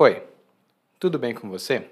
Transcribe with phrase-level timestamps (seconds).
[0.00, 0.24] Oi,
[0.98, 1.84] tudo bem com você?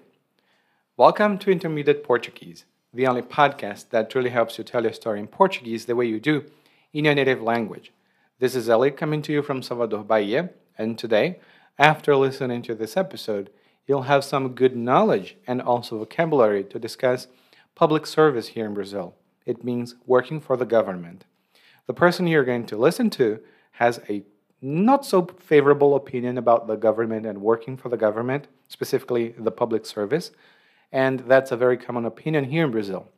[0.97, 5.29] Welcome to Intermediate Portuguese, the only podcast that truly helps you tell your story in
[5.29, 6.45] Portuguese the way you do
[6.93, 7.93] in your native language.
[8.41, 11.39] This is Eli coming to you from Salvador, Bahia, and today,
[11.79, 13.51] after listening to this episode,
[13.87, 17.29] you'll have some good knowledge and also vocabulary to discuss
[17.77, 19.15] public service here in Brazil.
[19.47, 21.25] It means working for the government.
[21.87, 23.39] The person you're going to listen to
[23.75, 24.25] has a
[24.63, 29.85] not so favorable opinion about the government and working for the government, specifically the public
[29.85, 30.31] service.
[30.93, 33.09] And that's a very common opinion here in Brazil.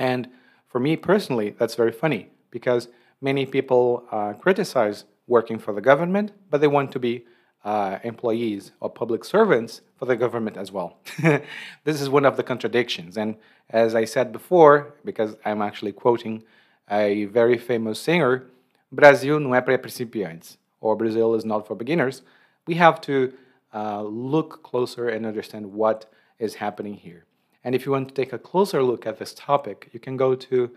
[0.00, 0.28] And
[0.66, 2.88] for me personally, that's very funny because
[3.20, 7.24] many people uh, criticize working for the government, but they want to be
[7.64, 10.98] uh, employees or public servants for the government as well.
[11.84, 13.16] this is one of the contradictions.
[13.16, 13.36] And
[13.68, 16.42] as I said before, because I'm actually quoting
[16.90, 18.46] a very famous singer,
[18.90, 22.22] Brasil não é para principiantes or Brazil is not for beginners,
[22.66, 23.32] we have to
[23.74, 26.06] uh, look closer and understand what
[26.38, 27.24] is happening here.
[27.64, 30.34] And if you want to take a closer look at this topic, you can go
[30.34, 30.70] to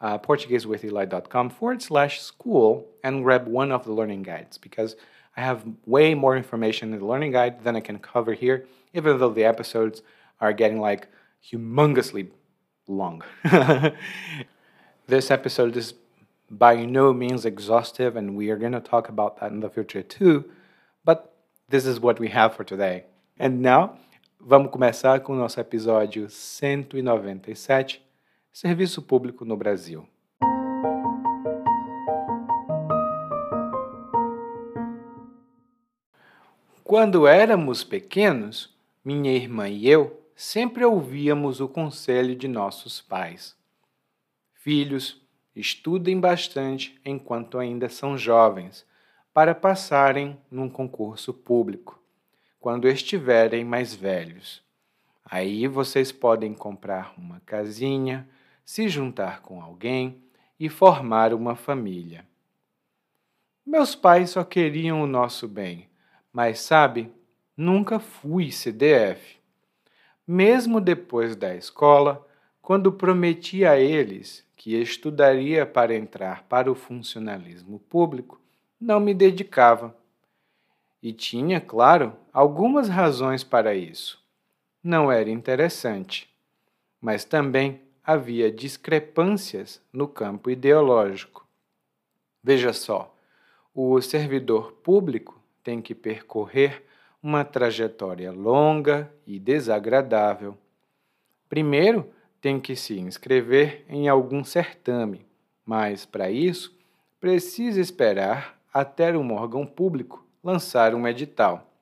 [0.00, 4.96] uh, PortugueseWithEli.com forward slash school and grab one of the learning guides because
[5.36, 9.18] I have way more information in the learning guide than I can cover here, even
[9.18, 10.02] though the episodes
[10.40, 11.08] are getting like
[11.50, 12.28] humongously
[12.86, 13.22] long.
[15.06, 15.94] this episode is
[16.50, 20.02] by no means exhaustive, and we are going to talk about that in the future
[20.02, 20.44] too.
[21.04, 21.32] But
[21.68, 23.04] this is what we have for today.
[23.38, 23.98] And now,
[24.40, 28.02] vamos começar com o nosso episódio 197,
[28.52, 30.06] Serviço Público no Brasil.
[36.84, 38.72] Quando éramos pequenos,
[39.04, 43.56] minha irmã e eu sempre ouvíamos o conselho de nossos pais.
[44.52, 45.23] Filhos,
[45.54, 48.86] estudem bastante enquanto ainda são jovens,
[49.32, 52.00] para passarem num concurso público,
[52.60, 54.62] quando estiverem mais velhos.
[55.24, 58.28] Aí vocês podem comprar uma casinha,
[58.64, 60.22] se juntar com alguém
[60.58, 62.24] e formar uma família.
[63.66, 65.88] Meus pais só queriam o nosso bem,
[66.32, 67.10] mas sabe,
[67.56, 69.38] nunca fui CDF.
[70.26, 72.26] Mesmo depois da escola,
[72.60, 78.40] quando prometi a eles que estudaria para entrar para o funcionalismo público,
[78.80, 79.94] não me dedicava.
[81.02, 84.18] E tinha, claro, algumas razões para isso.
[84.82, 86.34] Não era interessante,
[86.98, 91.46] mas também havia discrepâncias no campo ideológico.
[92.42, 93.14] Veja só,
[93.74, 96.86] o servidor público tem que percorrer
[97.22, 100.56] uma trajetória longa e desagradável.
[101.50, 102.10] Primeiro,
[102.44, 105.24] tem que se inscrever em algum certame,
[105.64, 106.78] mas para isso
[107.18, 111.72] precisa esperar até um órgão público lançar um edital.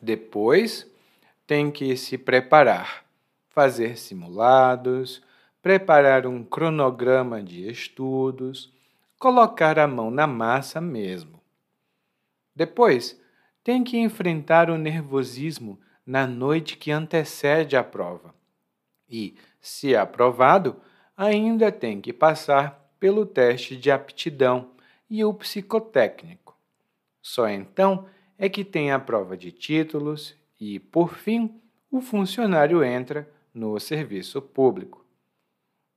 [0.00, 0.90] Depois,
[1.46, 3.04] tem que se preparar,
[3.50, 5.20] fazer simulados,
[5.60, 8.72] preparar um cronograma de estudos,
[9.18, 11.38] colocar a mão na massa mesmo.
[12.56, 13.20] Depois,
[13.62, 18.34] tem que enfrentar o nervosismo na noite que antecede a prova
[19.10, 20.76] e, se aprovado,
[21.16, 24.70] ainda tem que passar pelo teste de aptidão
[25.08, 26.56] e o psicotécnico.
[27.20, 28.06] Só então
[28.38, 31.60] é que tem a prova de títulos e, por fim,
[31.90, 35.04] o funcionário entra no serviço público.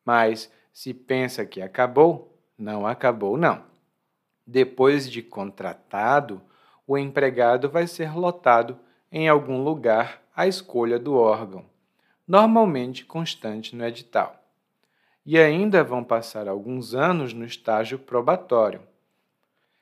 [0.04, 3.64] Mas se pensa que acabou, não acabou não.
[4.46, 6.42] Depois de contratado,
[6.86, 8.78] o empregado vai ser lotado
[9.10, 11.73] em algum lugar à escolha do órgão
[12.28, 14.42] normalmente constante no edital.
[15.26, 18.82] E ainda vão passar alguns anos no estágio probatório.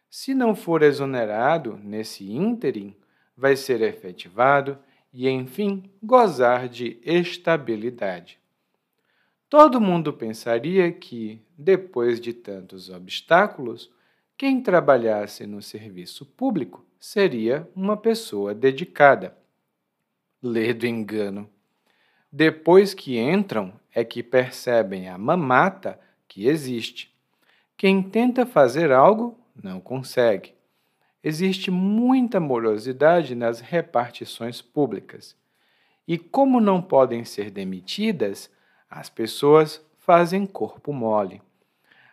[0.09, 2.95] Se não for exonerado nesse ínterim,
[3.35, 4.77] vai ser efetivado
[5.13, 8.39] e, enfim, gozar de estabilidade.
[9.49, 13.91] Todo mundo pensaria que, depois de tantos obstáculos,
[14.37, 19.37] quem trabalhasse no serviço público seria uma pessoa dedicada.
[20.41, 21.49] Lê do engano.
[22.31, 27.13] Depois que entram, é que percebem a mamata que existe.
[27.75, 30.53] Quem tenta fazer algo não consegue.
[31.21, 35.35] Existe muita morosidade nas repartições públicas.
[36.07, 38.49] E como não podem ser demitidas,
[38.89, 41.41] as pessoas fazem corpo mole.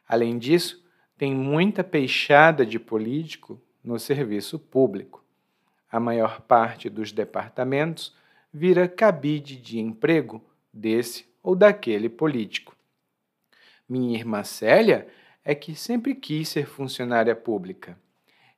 [0.07, 0.85] Além disso,
[1.17, 5.25] tem muita peixada de político no serviço público.
[5.91, 8.15] A maior parte dos departamentos
[8.53, 10.43] vira cabide de emprego
[10.73, 12.77] desse ou daquele político.
[13.89, 15.09] Minha irmã Célia
[15.45, 17.99] é que sempre quis ser funcionária pública.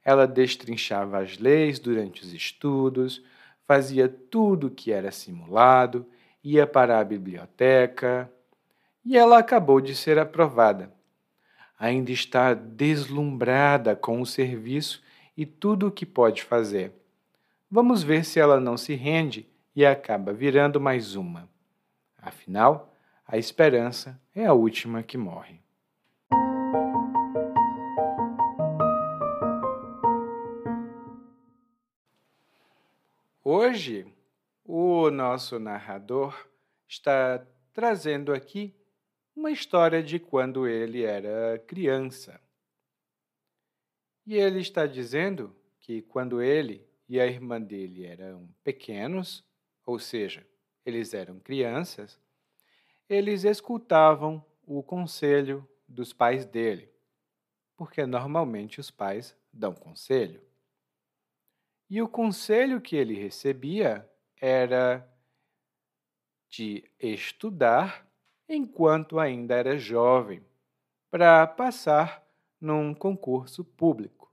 [0.04, 3.22] Ela destrinchava as leis durante os estudos,
[3.66, 6.06] fazia tudo que era simulado,
[6.42, 8.30] ia para a biblioteca
[9.04, 10.92] e ela acabou de ser aprovada.
[11.78, 15.02] Ainda está deslumbrada com o serviço
[15.36, 16.92] e tudo o que pode fazer.
[17.70, 21.48] Vamos ver se ela não se rende e acaba virando mais uma.
[22.18, 22.94] Afinal,
[23.26, 25.60] a esperança é a última que morre.
[33.42, 34.06] Hoje,
[34.64, 36.48] o nosso narrador
[36.86, 38.74] está trazendo aqui
[39.34, 42.40] uma história de quando ele era criança.
[44.26, 49.44] E ele está dizendo que quando ele e a irmã dele eram pequenos,
[49.84, 50.46] ou seja,
[50.84, 52.20] eles eram crianças,
[53.08, 56.88] eles escutavam o conselho dos pais dele,
[57.76, 60.40] porque normalmente os pais dão conselho.
[61.88, 64.08] E o conselho que ele recebia
[64.40, 65.06] era
[66.48, 68.08] de estudar
[68.48, 70.44] enquanto ainda era jovem,
[71.10, 72.24] para passar
[72.60, 74.32] num concurso público.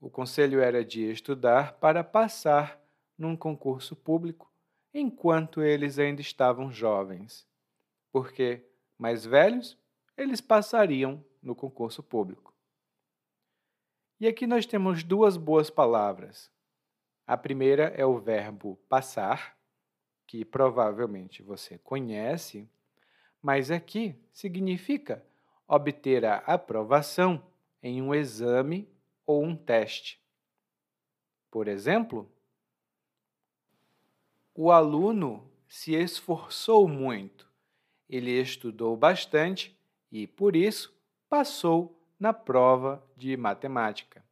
[0.00, 2.81] O conselho era de estudar para passar
[3.22, 4.52] num concurso público
[4.92, 7.46] enquanto eles ainda estavam jovens,
[8.10, 8.66] porque,
[8.98, 9.78] mais velhos,
[10.16, 12.52] eles passariam no concurso público.
[14.18, 16.50] E aqui nós temos duas boas palavras.
[17.24, 19.56] A primeira é o verbo passar,
[20.26, 22.68] que provavelmente você conhece,
[23.40, 25.24] mas aqui significa
[25.66, 27.40] obter a aprovação
[27.80, 28.88] em um exame
[29.24, 30.20] ou um teste.
[31.50, 32.31] Por exemplo,
[34.54, 37.50] o aluno se esforçou muito,
[38.08, 39.78] ele estudou bastante
[40.10, 40.94] e, por isso,
[41.28, 44.22] passou na prova de matemática.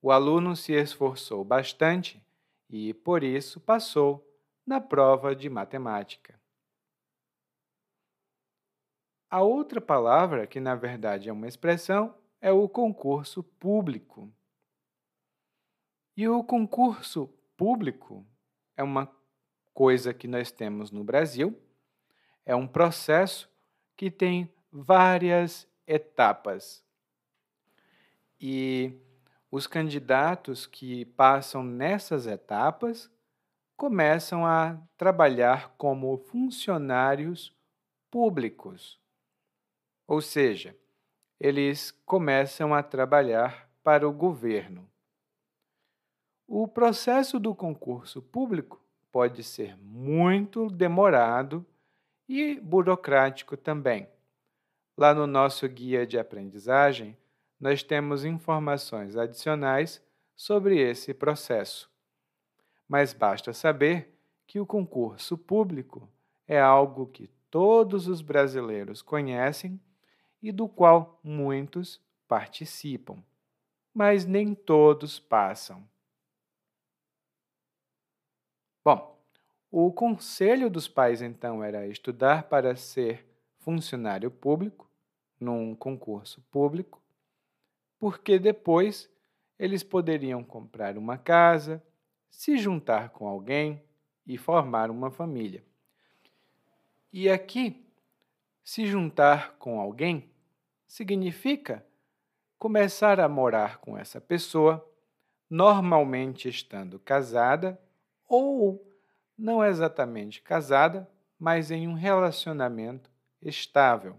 [0.00, 2.24] O aluno se esforçou bastante
[2.70, 4.24] e, por isso, passou
[4.66, 6.40] na prova de matemática.
[9.30, 14.32] A outra palavra, que na verdade é uma expressão, é o concurso público.
[16.16, 18.26] E o concurso público
[18.78, 19.10] é uma
[19.74, 21.60] coisa que nós temos no Brasil,
[22.46, 23.50] é um processo
[23.96, 26.82] que tem várias etapas.
[28.40, 28.92] E
[29.50, 33.10] os candidatos que passam nessas etapas
[33.76, 37.52] começam a trabalhar como funcionários
[38.08, 39.00] públicos.
[40.06, 40.76] Ou seja,
[41.40, 44.88] eles começam a trabalhar para o governo.
[46.50, 51.62] O processo do concurso público pode ser muito demorado
[52.26, 54.08] e burocrático também.
[54.96, 57.14] Lá no nosso guia de aprendizagem,
[57.60, 60.02] nós temos informações adicionais
[60.34, 61.90] sobre esse processo.
[62.88, 66.08] Mas basta saber que o concurso público
[66.46, 69.78] é algo que todos os brasileiros conhecem
[70.42, 73.22] e do qual muitos participam,
[73.92, 75.86] mas nem todos passam.
[78.88, 79.20] Bom,
[79.70, 83.22] o conselho dos pais então era estudar para ser
[83.58, 84.88] funcionário público
[85.38, 86.98] num concurso público,
[87.98, 89.10] porque depois
[89.58, 91.84] eles poderiam comprar uma casa,
[92.30, 93.82] se juntar com alguém
[94.26, 95.62] e formar uma família.
[97.12, 97.84] E aqui,
[98.64, 100.30] se juntar com alguém
[100.86, 101.84] significa
[102.58, 104.82] começar a morar com essa pessoa,
[105.50, 107.78] normalmente estando casada
[108.28, 108.86] ou
[109.36, 111.08] não exatamente casada,
[111.38, 114.16] mas em um relacionamento estável.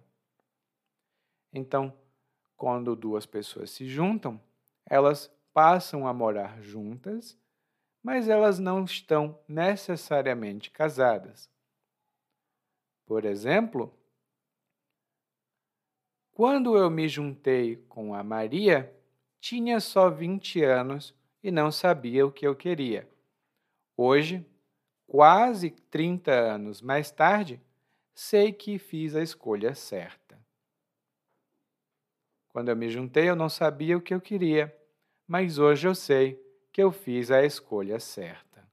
[1.54, 1.94] Então,
[2.58, 4.42] quando duas pessoas se juntam,
[4.86, 7.38] elas passam a morar juntas,
[8.02, 11.50] mas elas não estão necessariamente casadas.
[13.06, 13.94] Por exemplo,
[16.32, 18.96] quando eu me juntei com a Maria,
[19.42, 21.14] tinha só 20 anos
[21.44, 23.10] e não sabia o que eu queria.
[24.02, 24.46] Hoje,
[25.06, 27.62] quase 30 anos mais tarde,
[28.16, 30.40] sei que fiz a escolha certa.
[32.48, 34.74] Quando eu me juntei, eu não sabia o que eu queria,
[35.28, 36.42] mas hoje eu sei
[36.72, 38.66] que eu fiz a escolha certa.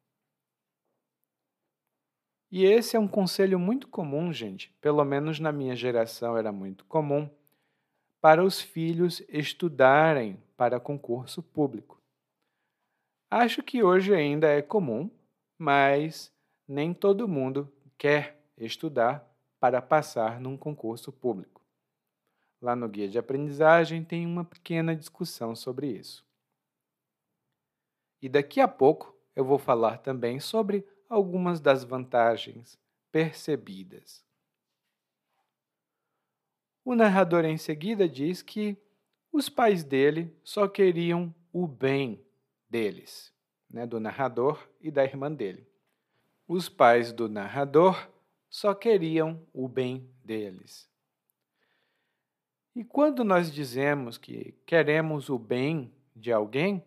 [2.49, 6.85] E esse é um conselho muito comum, gente, pelo menos na minha geração era muito
[6.85, 7.29] comum,
[8.21, 12.01] para os filhos estudarem para concurso público.
[13.29, 15.11] Acho que hoje ainda é comum,
[15.59, 16.33] mas
[16.67, 21.63] nem todo mundo quer estudar para passar num concurso público.
[22.61, 26.25] Lá no guia de aprendizagem tem uma pequena discussão sobre isso.
[28.21, 32.79] E daqui a pouco eu vou falar também sobre algumas das vantagens
[33.13, 34.25] percebidas.
[36.85, 38.77] O narrador em seguida diz que
[39.33, 42.25] os pais dele só queriam o bem
[42.71, 43.33] deles,
[43.71, 45.67] né, do narrador e da irmã dele.
[46.47, 48.09] Os pais do narrador
[48.49, 50.89] só queriam o bem deles.
[52.75, 56.85] E quando nós dizemos que queremos o bem de alguém,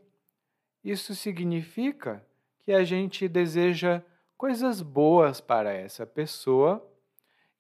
[0.83, 2.25] isso significa
[2.62, 4.03] que a gente deseja
[4.38, 6.88] coisas boas para essa pessoa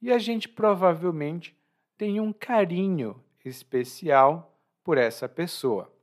[0.01, 1.57] e a gente provavelmente
[1.97, 5.93] tem um carinho especial por essa pessoa.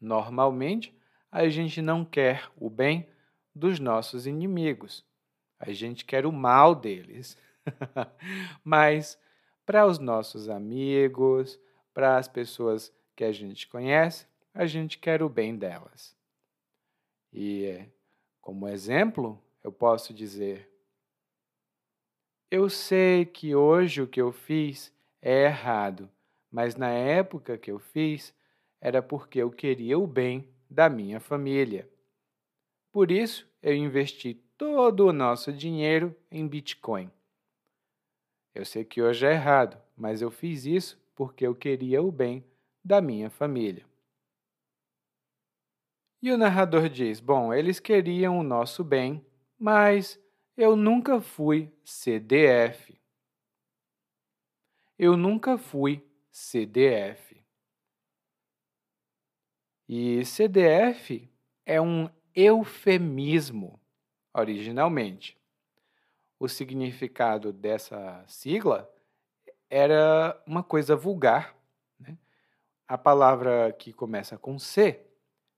[0.00, 0.98] Normalmente,
[1.30, 3.08] a gente não quer o bem
[3.54, 5.04] dos nossos inimigos.
[5.58, 7.36] A gente quer o mal deles.
[8.64, 9.18] Mas
[9.64, 11.58] para os nossos amigos,
[11.94, 16.16] para as pessoas que a gente conhece, a gente quer o bem delas.
[17.32, 17.84] E
[18.40, 20.68] como exemplo, eu posso dizer:
[22.50, 26.10] Eu sei que hoje o que eu fiz é errado,
[26.50, 28.34] mas na época que eu fiz
[28.80, 31.90] era porque eu queria o bem da minha família.
[32.92, 37.10] Por isso, eu investi todo o nosso dinheiro em Bitcoin.
[38.54, 42.44] Eu sei que hoje é errado, mas eu fiz isso porque eu queria o bem
[42.84, 43.84] da minha família.
[46.22, 49.24] E o narrador diz: Bom, eles queriam o nosso bem,
[49.58, 50.20] mas
[50.56, 52.98] eu nunca fui CDF.
[54.98, 57.29] Eu nunca fui CDF.
[59.92, 61.28] E CDF
[61.66, 63.80] é um eufemismo,
[64.32, 65.36] originalmente.
[66.38, 68.88] O significado dessa sigla
[69.68, 71.56] era uma coisa vulgar.
[71.98, 72.16] Né?
[72.86, 75.04] A palavra que começa com C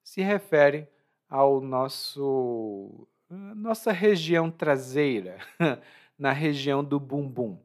[0.02, 0.88] se refere
[1.28, 5.40] ao nosso nossa região traseira,
[6.16, 7.58] na região do bumbum.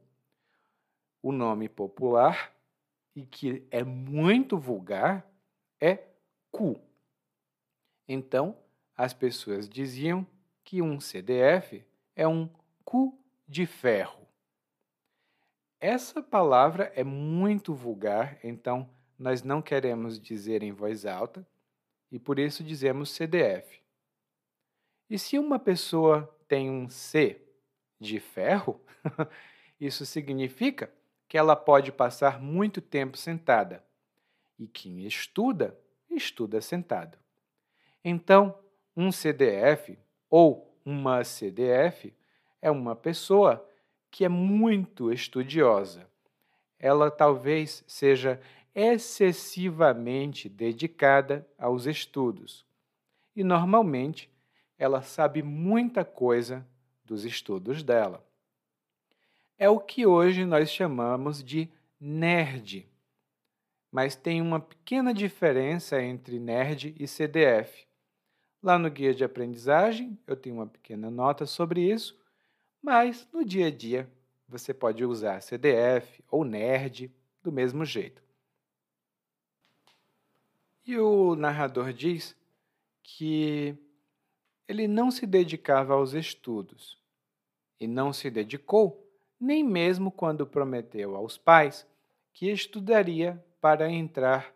[1.22, 2.54] O nome popular
[3.16, 5.26] e que é muito vulgar
[5.80, 6.07] é
[6.50, 6.80] cu.
[8.06, 8.56] Então,
[8.96, 10.26] as pessoas diziam
[10.64, 11.84] que um CDF
[12.16, 12.48] é um
[12.84, 14.26] cu de ferro.
[15.80, 21.46] Essa palavra é muito vulgar, então nós não queremos dizer em voz alta
[22.10, 23.80] e por isso dizemos CDF.
[25.08, 27.40] E se uma pessoa tem um C
[28.00, 28.80] de ferro,
[29.80, 30.92] isso significa
[31.28, 33.84] que ela pode passar muito tempo sentada.
[34.58, 35.78] E quem estuda
[36.18, 37.16] estuda sentado.
[38.04, 38.54] Então,
[38.94, 39.98] um CDF
[40.28, 42.14] ou uma CDF
[42.60, 43.66] é uma pessoa
[44.10, 46.08] que é muito estudiosa.
[46.78, 48.40] Ela talvez seja
[48.74, 52.64] excessivamente dedicada aos estudos.
[53.34, 54.30] E normalmente
[54.78, 56.66] ela sabe muita coisa
[57.04, 58.24] dos estudos dela.
[59.58, 61.68] É o que hoje nós chamamos de
[62.00, 62.87] nerd
[63.90, 67.86] mas tem uma pequena diferença entre nerd e CDF.
[68.62, 72.18] Lá no guia de aprendizagem eu tenho uma pequena nota sobre isso,
[72.82, 74.10] mas no dia a dia
[74.48, 78.22] você pode usar CDF ou nerd do mesmo jeito.
[80.86, 82.34] E o narrador diz
[83.02, 83.76] que
[84.66, 86.98] ele não se dedicava aos estudos
[87.80, 89.06] e não se dedicou
[89.40, 91.86] nem mesmo quando prometeu aos pais
[92.32, 94.54] que estudaria para entrar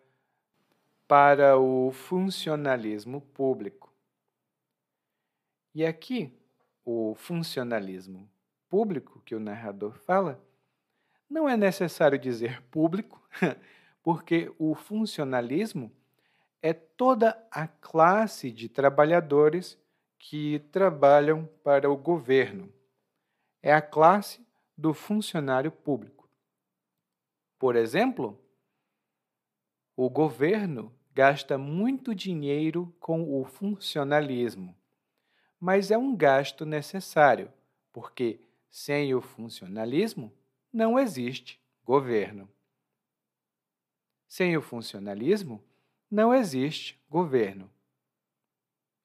[1.07, 3.93] para o funcionalismo público.
[5.75, 6.33] E aqui,
[6.85, 8.31] o funcionalismo
[8.69, 10.43] público que o narrador fala,
[11.29, 13.23] não é necessário dizer público,
[14.03, 15.93] porque o funcionalismo
[16.63, 19.79] é toda a classe de trabalhadores
[20.19, 22.73] que trabalham para o governo.
[23.63, 26.29] É a classe do funcionário público.
[27.59, 28.42] Por exemplo,
[29.97, 34.75] o governo gasta muito dinheiro com o funcionalismo,
[35.61, 37.53] mas é um gasto necessário,
[37.93, 40.33] porque sem o funcionalismo
[40.73, 42.49] não existe governo.
[44.27, 45.63] Sem o funcionalismo
[46.11, 47.71] não existe governo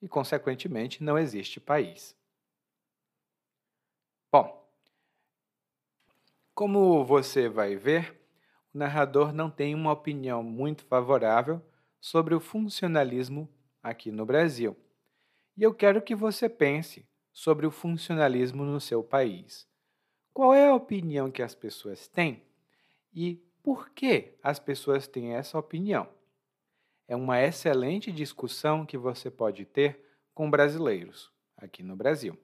[0.02, 2.16] e, consequentemente, não existe país.
[4.32, 4.66] Bom,
[6.54, 8.17] como você vai ver,
[8.78, 11.62] narrador não tem uma opinião muito favorável
[12.00, 13.50] sobre o funcionalismo
[13.82, 14.76] aqui no Brasil.
[15.58, 19.68] E eu quero que você pense sobre o funcionalismo no seu país.
[20.34, 22.44] Qual é a opinião que as pessoas têm
[23.14, 26.08] e por que as pessoas têm essa opinião?
[27.08, 30.00] é uma excelente discussão que você pode ter
[30.34, 32.38] com brasileiros aqui no Brasil.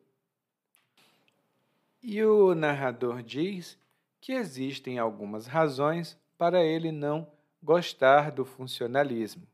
[2.01, 3.77] E o narrador diz
[4.21, 7.31] que existem algumas razões para ele não
[7.61, 9.47] gostar do funcionalismo.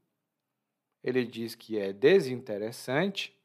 [1.03, 3.39] Ele diz que é desinteressante,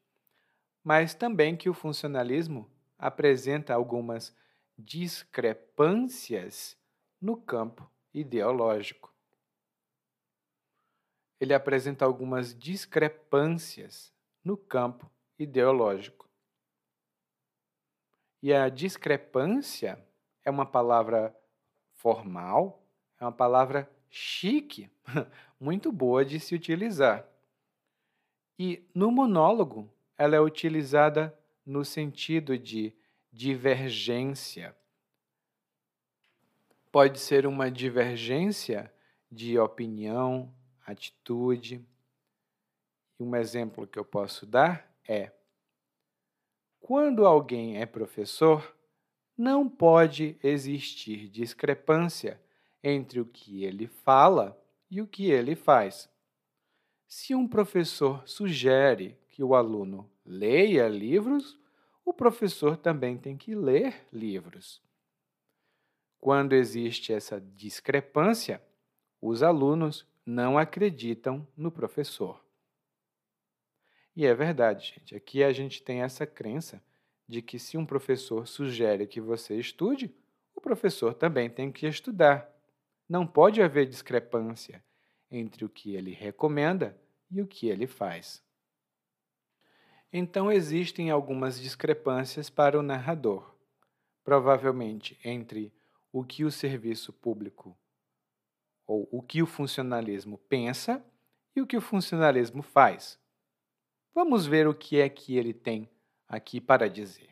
[0.83, 4.35] mas também que o funcionalismo apresenta algumas
[4.75, 6.75] discrepâncias
[7.21, 9.13] no campo ideológico.
[11.39, 14.11] Ele apresenta algumas discrepâncias
[14.43, 16.27] no campo ideológico.
[18.41, 20.03] E a discrepância
[20.43, 21.39] é uma palavra
[21.93, 22.81] formal,
[23.25, 24.89] uma palavra chique,
[25.59, 27.27] muito boa de se utilizar.
[28.57, 32.93] E no monólogo, ela é utilizada no sentido de
[33.31, 34.75] divergência.
[36.91, 38.93] Pode ser uma divergência
[39.29, 40.53] de opinião,
[40.85, 41.83] atitude.
[43.19, 45.31] Um exemplo que eu posso dar é
[46.79, 48.77] quando alguém é professor,
[49.35, 52.39] não pode existir discrepância
[52.87, 54.61] entre o que ele fala
[54.91, 56.07] e o que ele faz.
[57.07, 61.59] Se um professor sugere que o aluno leia livros,
[62.05, 64.81] o professor também tem que ler livros.
[66.19, 68.61] Quando existe essa discrepância,
[69.19, 72.43] os alunos não acreditam no professor.
[74.15, 75.15] E é verdade, gente.
[75.15, 76.81] Aqui a gente tem essa crença
[77.27, 80.15] de que se um professor sugere que você estude,
[80.53, 82.54] o professor também tem que estudar.
[83.07, 84.83] Não pode haver discrepância
[85.29, 88.43] entre o que ele recomenda e o que ele faz.
[90.11, 93.53] Então existem algumas discrepâncias para o narrador,
[94.23, 95.73] provavelmente entre
[96.11, 97.77] o que o serviço público
[98.87, 101.03] ou o que o funcionalismo pensa
[101.55, 103.19] e o que o funcionalismo faz.
[104.13, 105.89] Vamos ver o que é que ele tem
[106.27, 107.29] aqui para dizer.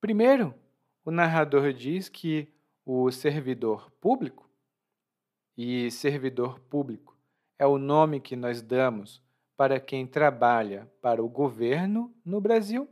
[0.00, 0.54] Primeiro,
[1.04, 2.53] o narrador diz que
[2.84, 4.48] o servidor público,
[5.56, 7.16] e servidor público
[7.58, 9.22] é o nome que nós damos
[9.56, 12.88] para quem trabalha para o governo no Brasil,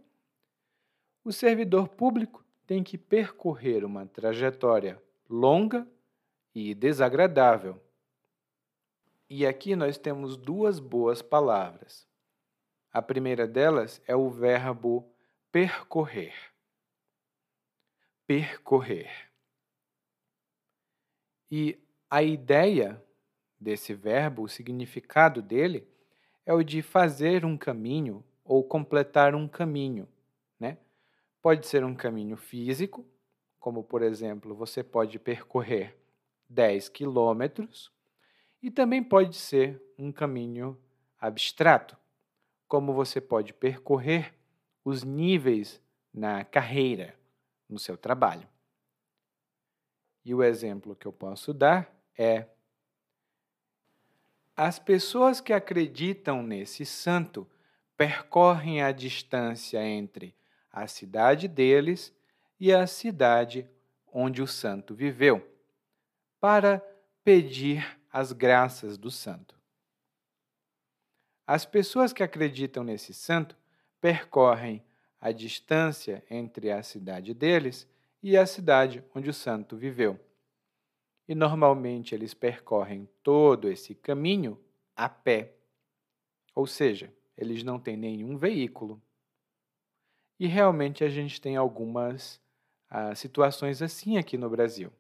[1.25, 5.87] o servidor público tem que percorrer uma trajetória longa
[6.55, 7.81] e desagradável.
[9.29, 12.07] E aqui nós temos duas boas palavras.
[12.93, 15.11] A primeira delas é o verbo
[15.51, 16.35] percorrer.
[18.27, 19.32] Percorrer.
[21.55, 23.05] E a ideia
[23.61, 25.87] desse verbo, o significado dele,
[26.47, 30.09] é o de fazer um caminho ou completar um caminho.
[30.59, 30.79] Né?
[31.43, 33.07] Pode ser um caminho físico,
[33.61, 35.95] como por exemplo, você pode percorrer
[36.49, 37.93] 10 quilômetros,
[38.63, 40.81] e também pode ser um caminho
[41.21, 41.99] abstrato,
[42.67, 44.33] como você pode percorrer
[44.83, 45.83] os níveis
[46.15, 47.15] na carreira,
[47.69, 48.49] no seu trabalho.
[50.25, 52.47] E o exemplo que eu posso dar é:
[54.57, 57.49] as pessoas que acreditam nesse santo
[57.97, 60.35] percorrem a distância entre
[60.71, 62.15] a cidade deles
[62.59, 63.69] e a cidade
[64.13, 65.47] onde o santo viveu,
[66.41, 66.81] para
[67.25, 69.59] pedir as graças do santo.
[71.47, 73.57] As pessoas que acreditam nesse santo
[74.01, 74.85] percorrem
[75.21, 77.87] a distância entre a cidade deles
[78.23, 80.19] e a cidade onde o santo viveu.
[81.27, 84.59] E normalmente eles percorrem todo esse caminho
[84.95, 85.55] a pé,
[86.55, 89.03] ou seja, eles não têm nenhum veículo.
[90.39, 92.41] E realmente a gente tem algumas
[92.89, 94.93] ah, situações assim aqui no Brasil.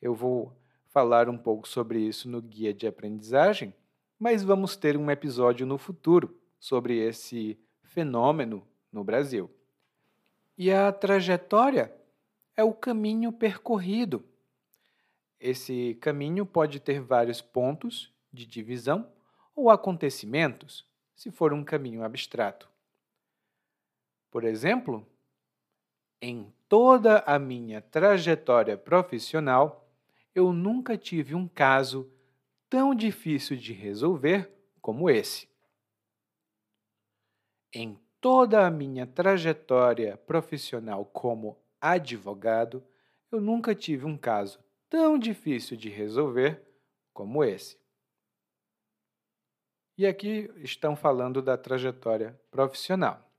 [0.00, 0.52] Eu vou
[0.88, 3.72] falar um pouco sobre isso no guia de aprendizagem,
[4.18, 9.50] mas vamos ter um episódio no futuro sobre esse fenômeno no Brasil.
[10.58, 11.94] E a trajetória
[12.56, 14.24] é o caminho percorrido.
[15.38, 19.10] Esse caminho pode ter vários pontos de divisão
[19.54, 22.68] ou acontecimentos, se for um caminho abstrato.
[24.30, 25.06] Por exemplo,
[26.22, 29.88] em toda a minha trajetória profissional,
[30.34, 32.10] eu nunca tive um caso
[32.68, 35.48] tão difícil de resolver como esse.
[37.72, 42.84] Em toda a minha trajetória profissional como advogado,
[43.30, 46.62] eu nunca tive um caso tão difícil de resolver
[47.12, 47.78] como esse.
[49.96, 53.30] E aqui estão falando da trajetória profissional.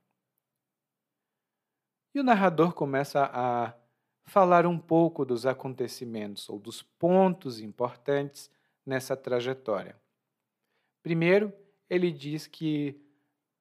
[2.13, 3.73] E o narrador começa a
[4.25, 8.51] falar um pouco dos acontecimentos ou dos pontos importantes
[8.85, 9.99] nessa trajetória.
[11.01, 11.53] Primeiro,
[11.89, 13.01] ele diz que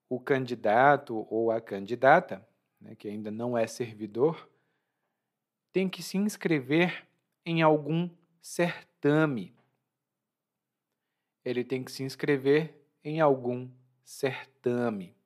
[0.08, 2.46] o candidato ou a candidata,
[2.80, 4.49] né, que ainda não é servidor,
[5.72, 7.06] tem que se inscrever
[7.44, 9.54] em algum certame.
[11.44, 13.70] Ele tem que se inscrever em algum
[14.04, 15.16] certame.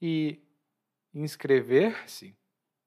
[0.00, 0.40] E
[1.14, 2.36] inscrever-se,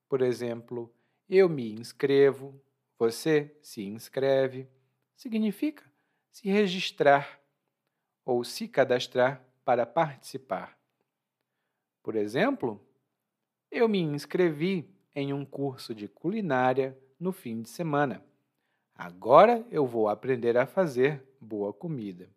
[0.07, 0.93] por exemplo,
[1.27, 2.61] eu me inscrevo,
[2.97, 4.67] você se inscreve,
[5.15, 5.83] significa
[6.29, 7.41] se registrar
[8.23, 10.77] ou se cadastrar para participar.
[12.03, 12.85] Por exemplo,
[13.69, 18.23] eu me inscrevi em um curso de culinária no fim de semana.
[18.95, 22.29] Agora eu vou aprender a fazer boa comida,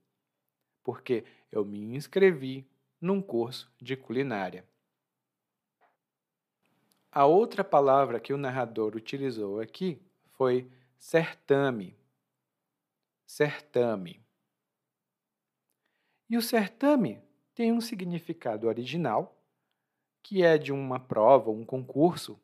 [0.83, 2.67] porque eu me inscrevi
[3.01, 4.65] num curso de culinária.
[7.13, 10.01] A outra palavra que o narrador utilizou aqui
[10.33, 11.97] foi certame.
[13.25, 14.21] Certame.
[16.29, 17.23] E o certame
[17.55, 19.39] tem um significado original,
[20.23, 22.41] que é de uma prova, um concurso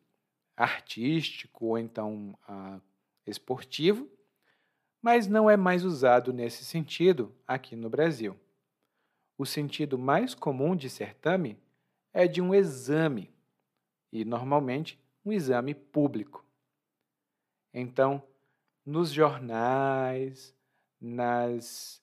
[0.63, 2.81] artístico ou então uh,
[3.25, 4.07] esportivo,
[5.01, 8.39] mas não é mais usado nesse sentido aqui no Brasil.
[9.37, 11.57] O sentido mais comum de certame
[12.13, 13.33] é de um exame,
[14.11, 16.45] e normalmente um exame público.
[17.73, 18.21] Então,
[18.85, 20.53] nos jornais,
[20.99, 22.01] nas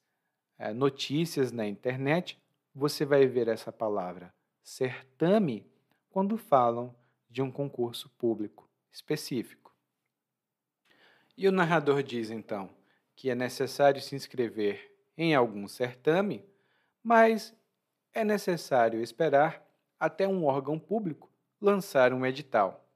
[0.59, 2.41] é, notícias na internet,
[2.75, 5.67] você vai ver essa palavra certame
[6.11, 6.95] quando falam
[7.29, 9.75] de um concurso público específico.
[11.37, 12.71] E o narrador diz então
[13.15, 16.49] que é necessário se inscrever em algum certame,
[17.03, 17.55] mas
[18.13, 19.65] é necessário esperar
[19.99, 22.89] até um órgão público lançar um edital.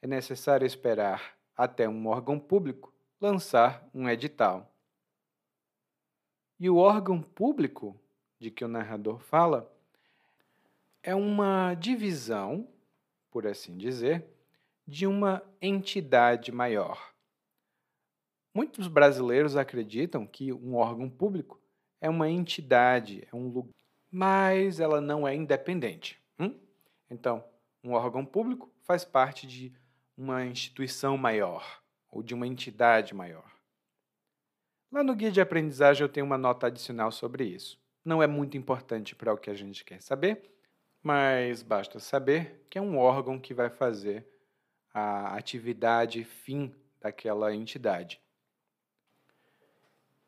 [0.00, 4.74] É necessário esperar até um órgão público lançar um edital.
[6.58, 7.98] E o órgão público
[8.38, 9.70] de que o narrador fala
[11.06, 12.68] é uma divisão,
[13.30, 14.26] por assim dizer,
[14.84, 17.14] de uma entidade maior.
[18.52, 21.62] Muitos brasileiros acreditam que um órgão público
[22.00, 23.72] é uma entidade, é um lugar,
[24.10, 26.20] mas ela não é independente.
[26.40, 26.58] Hum?
[27.08, 27.44] Então,
[27.84, 29.72] um órgão público faz parte de
[30.16, 33.48] uma instituição maior ou de uma entidade maior.
[34.90, 37.80] Lá no guia de aprendizagem eu tenho uma nota adicional sobre isso.
[38.04, 40.55] Não é muito importante para o que a gente quer saber,
[41.06, 44.26] mas basta saber que é um órgão que vai fazer
[44.92, 48.20] a atividade fim daquela entidade.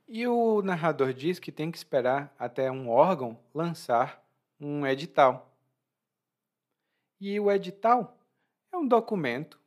[0.07, 4.25] E o narrador diz que tem que esperar até um órgão lançar
[4.61, 5.53] um edital.
[7.21, 8.17] E o edital
[8.73, 9.59] é um documento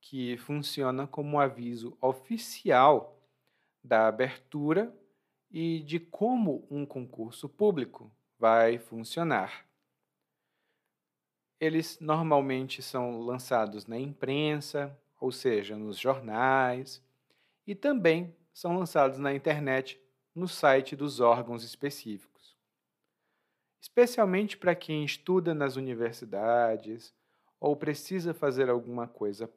[0.00, 3.22] que funciona como aviso oficial
[3.84, 4.96] da abertura
[5.50, 9.70] e de como um concurso público vai funcionar.
[11.62, 17.00] Eles normalmente são lançados na imprensa, ou seja, nos jornais,
[17.64, 20.02] e também são lançados na internet
[20.34, 22.56] no site dos órgãos específicos.
[23.80, 27.14] Especialmente para quem estuda nas universidades
[27.60, 29.48] ou precisa fazer alguma coisa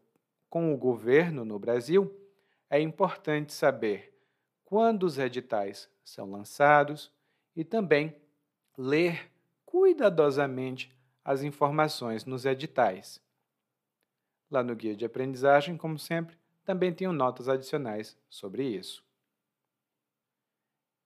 [0.48, 2.16] com o governo no Brasil,
[2.70, 4.16] é importante saber
[4.64, 7.12] quando os editais são lançados
[7.56, 8.16] e também
[8.78, 9.28] ler
[9.66, 10.95] cuidadosamente
[11.26, 13.20] as informações nos editais.
[14.52, 19.04] Lá no guia de aprendizagem, como sempre, também tenho notas adicionais sobre isso.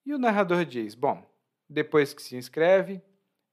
[0.05, 1.25] E o narrador diz: bom,
[1.69, 3.01] depois que se inscreve,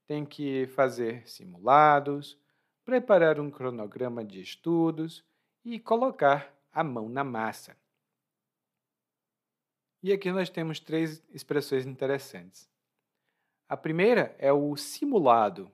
[0.07, 2.37] tem que fazer simulados,
[2.85, 5.25] preparar um cronograma de estudos
[5.65, 7.77] e colocar a mão na massa.
[10.03, 12.69] E aqui nós temos três expressões interessantes.
[13.69, 15.71] A primeira é o simulado.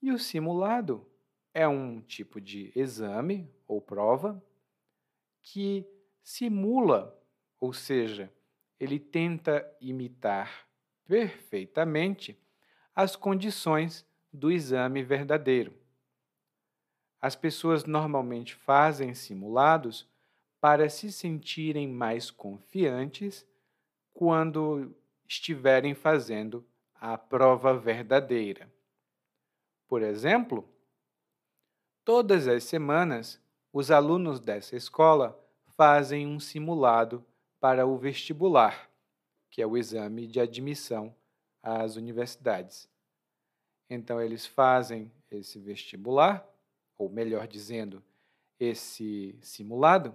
[0.00, 1.06] E o simulado
[1.52, 4.42] é um tipo de exame ou prova
[5.42, 5.84] que
[6.22, 7.18] simula,
[7.58, 8.32] ou seja,
[8.78, 10.68] ele tenta imitar
[11.04, 12.38] perfeitamente
[12.94, 15.74] as condições do exame verdadeiro.
[17.20, 20.08] As pessoas normalmente fazem simulados
[20.60, 23.46] para se sentirem mais confiantes
[24.12, 24.94] quando
[25.26, 28.72] estiverem fazendo a prova verdadeira.
[29.88, 30.68] Por exemplo,
[32.04, 33.40] todas as semanas,
[33.72, 35.36] os alunos dessa escola
[35.76, 37.24] fazem um simulado
[37.58, 38.90] para o vestibular,
[39.50, 41.14] que é o exame de admissão
[41.62, 42.88] às universidades.
[43.88, 46.46] Então, eles fazem esse vestibular
[46.98, 48.02] ou melhor dizendo,
[48.58, 50.14] esse simulado,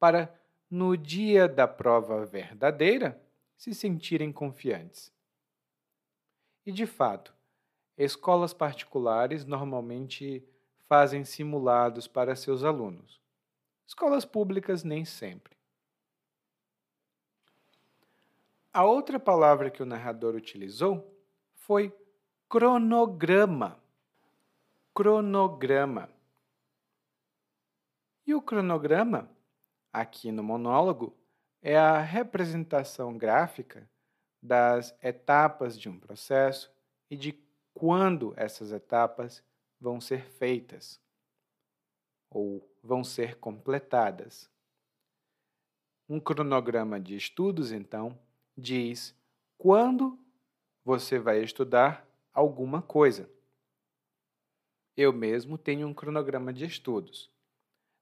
[0.00, 0.34] para
[0.70, 3.22] no dia da prova verdadeira,
[3.56, 5.12] se sentirem confiantes.
[6.64, 7.34] E de fato,
[7.98, 10.46] escolas particulares normalmente
[10.86, 13.20] fazem simulados para seus alunos.
[13.86, 15.56] Escolas públicas nem sempre.
[18.72, 21.12] A outra palavra que o narrador utilizou
[21.54, 21.92] foi
[22.48, 23.78] cronograma.
[24.94, 26.08] Cronograma.
[28.26, 29.28] E o cronograma,
[29.92, 31.16] aqui no monólogo,
[31.60, 33.88] é a representação gráfica
[34.40, 36.70] das etapas de um processo
[37.10, 37.32] e de
[37.78, 39.40] quando essas etapas
[39.80, 41.00] vão ser feitas
[42.28, 44.50] ou vão ser completadas.
[46.08, 48.18] Um cronograma de estudos, então,
[48.56, 49.14] diz
[49.56, 50.18] quando
[50.84, 53.30] você vai estudar alguma coisa.
[54.96, 57.30] Eu mesmo tenho um cronograma de estudos.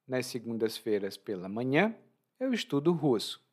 [0.08, 1.94] Nas segundas-feiras pela manhã,
[2.40, 3.44] eu estudo russo.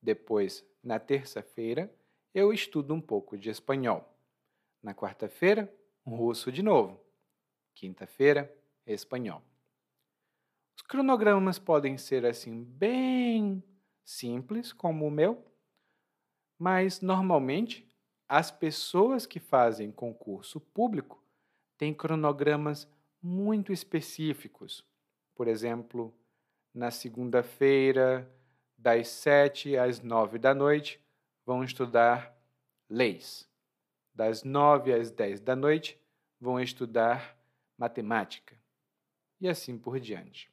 [0.00, 1.92] Depois, na terça-feira,
[2.32, 4.17] eu estudo um pouco de espanhol.
[4.82, 5.72] Na quarta-feira,
[6.06, 7.00] russo de novo.
[7.74, 8.54] Quinta-feira,
[8.86, 9.42] espanhol.
[10.76, 13.62] Os cronogramas podem ser assim bem
[14.04, 15.44] simples, como o meu,
[16.58, 17.88] mas normalmente
[18.28, 21.22] as pessoas que fazem concurso público
[21.76, 22.88] têm cronogramas
[23.22, 24.84] muito específicos.
[25.34, 26.14] Por exemplo,
[26.74, 28.30] na segunda-feira,
[28.76, 31.00] das sete às nove da noite,
[31.44, 32.36] vão estudar
[32.88, 33.47] leis.
[34.18, 35.96] Das nove às dez da noite,
[36.40, 37.38] vão estudar
[37.76, 38.60] matemática.
[39.40, 40.52] E assim por diante.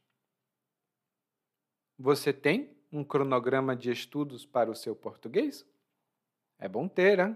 [1.97, 5.65] Você tem um cronograma de estudos para o seu português?
[6.59, 7.35] É bom ter, hein?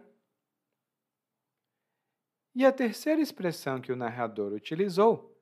[2.54, 5.36] E a terceira expressão que o narrador utilizou,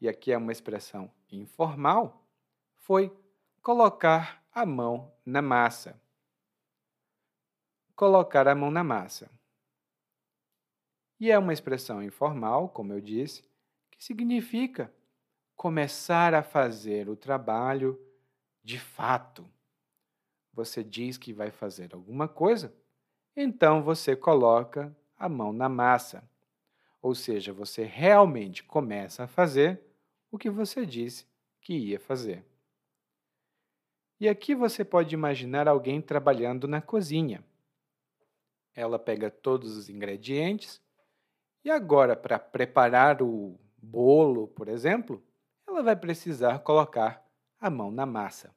[0.00, 2.26] e aqui é uma expressão informal,
[2.78, 3.16] foi
[3.62, 6.02] colocar a mão na massa.
[7.94, 9.30] Colocar a mão na massa.
[11.22, 13.44] E é uma expressão informal, como eu disse,
[13.92, 14.92] que significa
[15.54, 17.96] começar a fazer o trabalho
[18.60, 19.48] de fato.
[20.52, 22.74] Você diz que vai fazer alguma coisa,
[23.36, 26.28] então você coloca a mão na massa.
[27.00, 29.80] Ou seja, você realmente começa a fazer
[30.28, 31.24] o que você disse
[31.60, 32.44] que ia fazer.
[34.18, 37.44] E aqui você pode imaginar alguém trabalhando na cozinha.
[38.74, 40.82] Ela pega todos os ingredientes
[41.64, 45.22] e agora, para preparar o bolo, por exemplo,
[45.66, 47.24] ela vai precisar colocar
[47.60, 48.54] a mão na massa.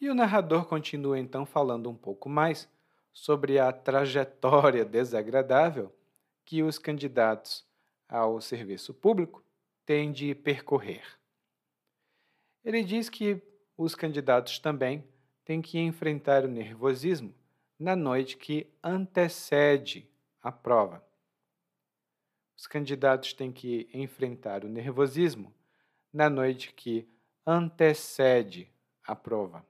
[0.00, 2.68] E o narrador continua então falando um pouco mais
[3.12, 5.94] sobre a trajetória desagradável
[6.44, 7.66] que os candidatos
[8.06, 9.42] ao serviço público
[9.86, 11.04] têm de percorrer.
[12.62, 13.42] Ele diz que
[13.76, 15.04] os candidatos também
[15.44, 17.34] têm que enfrentar o nervosismo
[17.78, 20.08] na noite que antecede
[20.40, 21.04] a prova.
[22.56, 25.52] Os candidatos têm que enfrentar o nervosismo
[26.12, 27.08] na noite que
[27.46, 28.70] antecede
[29.02, 29.66] a prova.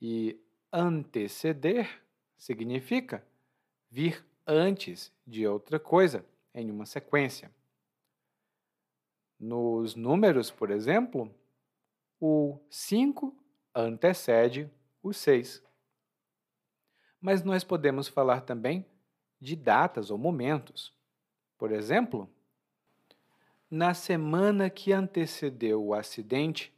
[0.00, 0.40] E
[0.72, 2.02] anteceder
[2.36, 3.26] significa
[3.90, 7.50] vir antes de outra coisa em uma sequência.
[9.38, 11.32] Nos números, por exemplo,
[12.20, 13.36] o 5
[13.74, 14.70] antecede
[15.02, 15.62] o 6.
[17.20, 18.86] Mas nós podemos falar também
[19.40, 20.92] de datas ou momentos.
[21.56, 22.28] Por exemplo,
[23.70, 26.72] na semana que antecedeu o acidente,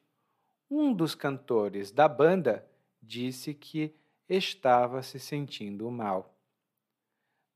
[0.71, 2.67] um dos cantores da banda
[3.03, 3.95] disse que
[4.29, 6.35] estava se sentindo mal.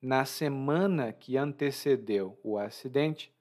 [0.00, 3.32] Na semana que antecedeu o acidente,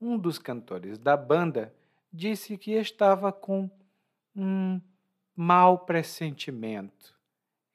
[0.00, 1.74] um dos cantores da banda
[2.12, 3.70] disse que estava com
[4.34, 4.80] um
[5.40, 7.14] mau pressentimento.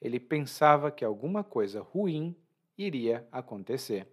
[0.01, 2.35] Ele pensava que alguma coisa ruim
[2.77, 4.05] iria acontecer.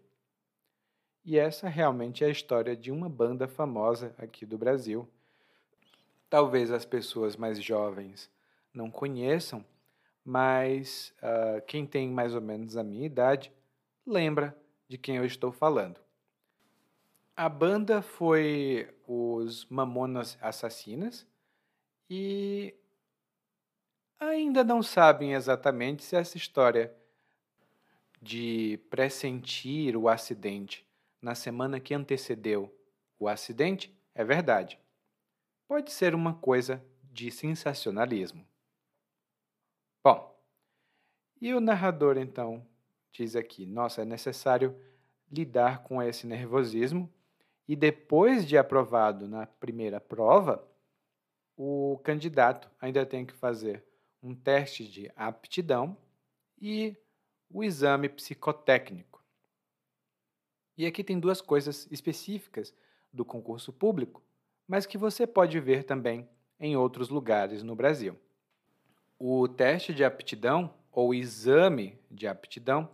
[1.24, 5.08] E essa realmente é a história de uma banda famosa aqui do Brasil.
[6.28, 8.30] Talvez as pessoas mais jovens
[8.72, 9.64] não conheçam,
[10.24, 13.52] mas uh, quem tem mais ou menos a minha idade
[14.06, 15.98] lembra de quem eu estou falando.
[17.36, 21.26] A banda foi os Mamonas Assassinas
[22.08, 22.76] e
[24.20, 26.94] ainda não sabem exatamente se essa história
[28.20, 30.86] de pressentir o acidente
[31.22, 32.72] na semana que antecedeu
[33.18, 34.78] o acidente é verdade.
[35.66, 38.46] Pode ser uma coisa de sensacionalismo.
[40.04, 40.38] Bom,
[41.40, 42.66] e o narrador então
[43.10, 44.78] diz aqui: nossa, é necessário
[45.30, 47.10] lidar com esse nervosismo
[47.66, 50.66] e depois de aprovado na primeira prova,
[51.56, 53.84] o candidato ainda tem que fazer
[54.22, 55.96] um teste de aptidão
[56.60, 56.96] e
[57.48, 59.22] o exame psicotécnico.
[60.76, 62.74] E aqui tem duas coisas específicas
[63.12, 64.22] do concurso público,
[64.66, 66.28] mas que você pode ver também
[66.58, 68.18] em outros lugares no Brasil.
[69.18, 72.88] O teste de aptidão ou exame de aptidão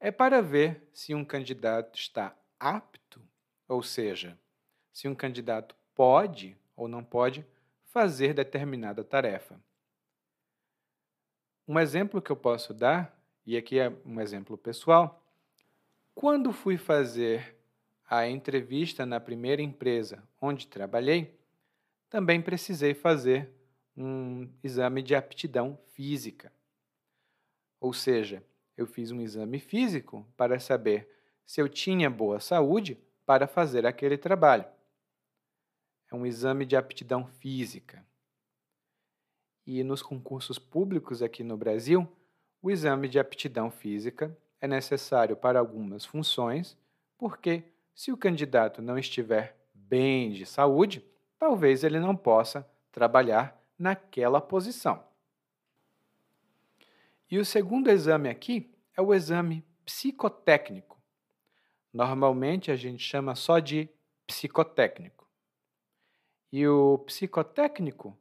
[0.00, 3.20] é para ver se um candidato está apto,
[3.66, 4.38] ou seja,
[4.92, 7.44] se um candidato pode ou não pode
[7.86, 9.60] fazer determinada tarefa.
[11.68, 15.22] Um exemplo que eu posso dar, e aqui é um exemplo pessoal,
[16.14, 17.54] quando fui fazer
[18.08, 21.38] a entrevista na primeira empresa onde trabalhei,
[22.08, 23.50] também precisei fazer
[23.94, 26.50] um exame de aptidão física.
[27.78, 28.42] Ou seja,
[28.74, 31.06] eu fiz um exame físico para saber
[31.44, 34.64] se eu tinha boa saúde para fazer aquele trabalho.
[36.10, 38.02] É um exame de aptidão física.
[39.70, 42.08] E nos concursos públicos aqui no Brasil,
[42.62, 46.74] o exame de aptidão física é necessário para algumas funções,
[47.18, 47.62] porque
[47.94, 51.04] se o candidato não estiver bem de saúde,
[51.38, 55.04] talvez ele não possa trabalhar naquela posição.
[57.30, 60.98] E o segundo exame aqui é o exame psicotécnico.
[61.92, 63.86] Normalmente a gente chama só de
[64.26, 65.28] psicotécnico.
[66.50, 68.16] E o psicotécnico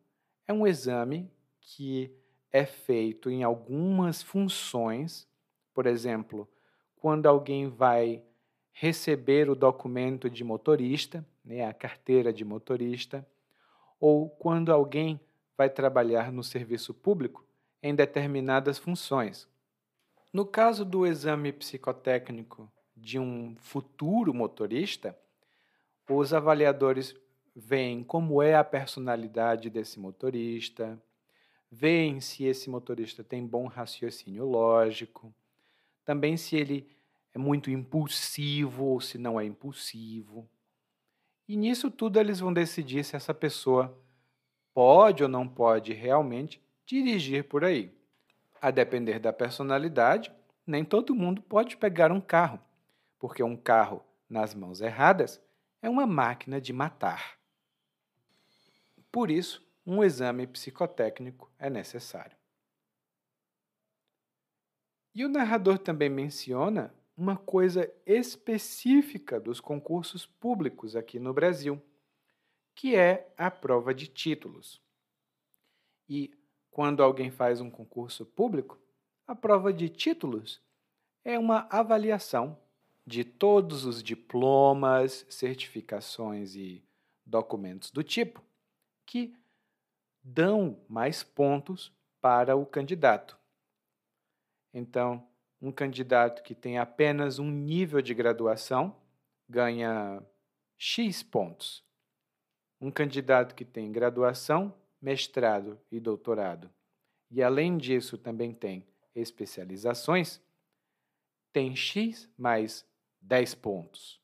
[0.46, 1.32] é um exame
[1.70, 2.10] que
[2.50, 5.28] é feito em algumas funções,
[5.74, 6.48] por exemplo,
[6.96, 8.24] quando alguém vai
[8.72, 13.28] receber o documento de motorista, né, a carteira de motorista,
[14.00, 15.20] ou quando alguém
[15.58, 17.44] vai trabalhar no serviço público
[17.84, 19.48] em determinadas funções.
[20.32, 25.18] No caso do exame psicotécnico de um futuro motorista,
[26.10, 27.14] os avaliadores
[27.54, 30.98] veem como é a personalidade desse motorista,
[31.72, 35.34] veem se esse motorista tem bom raciocínio lógico,
[36.06, 36.90] também se ele
[37.34, 40.50] é muito impulsivo ou se não é impulsivo.
[41.48, 43.98] E nisso tudo eles vão decidir se essa pessoa
[44.74, 47.92] pode ou não pode realmente dirigir por aí.
[48.62, 50.32] A depender da personalidade,
[50.66, 52.60] nem todo mundo pode pegar um carro,
[53.20, 55.42] porque um carro nas mãos erradas
[55.82, 57.38] é uma máquina de matar.
[59.12, 62.36] Por isso, um exame psicotécnico é necessário.
[65.16, 71.82] E o narrador também menciona uma coisa específica dos concursos públicos aqui no Brasil,
[72.76, 74.82] que é a prova de títulos.
[76.08, 76.32] E
[76.70, 78.78] quando alguém faz um concurso público,
[79.26, 80.62] a prova de títulos
[81.24, 82.60] é uma avaliação
[83.06, 86.84] de todos os diplomas, certificações e
[87.26, 88.44] documentos do tipo
[89.06, 89.34] que
[90.28, 93.40] dão mais pontos para o candidato.
[94.74, 95.26] Então,
[95.62, 98.96] um candidato que tem apenas um nível de graduação
[99.48, 100.22] ganha
[100.78, 101.82] X pontos.
[102.80, 106.70] Um candidato que tem graduação, mestrado e doutorado,
[107.32, 108.86] e além disso também tem
[109.16, 110.42] especializações,
[111.54, 112.86] tem X mais
[113.22, 114.22] 10 pontos.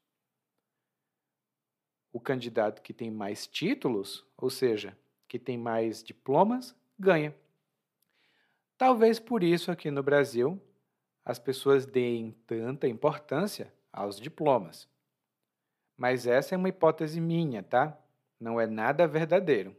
[2.11, 4.95] O candidato que tem mais títulos, ou seja,
[5.33, 7.35] que tem mais diplomas, ganha.
[8.77, 10.61] Talvez por isso aqui no Brasil
[11.25, 14.87] as pessoas deem tanta importância aos diplomas.
[15.97, 17.97] Mas essa é uma hipótese minha, tá?
[18.39, 19.75] Não é nada verdadeiro.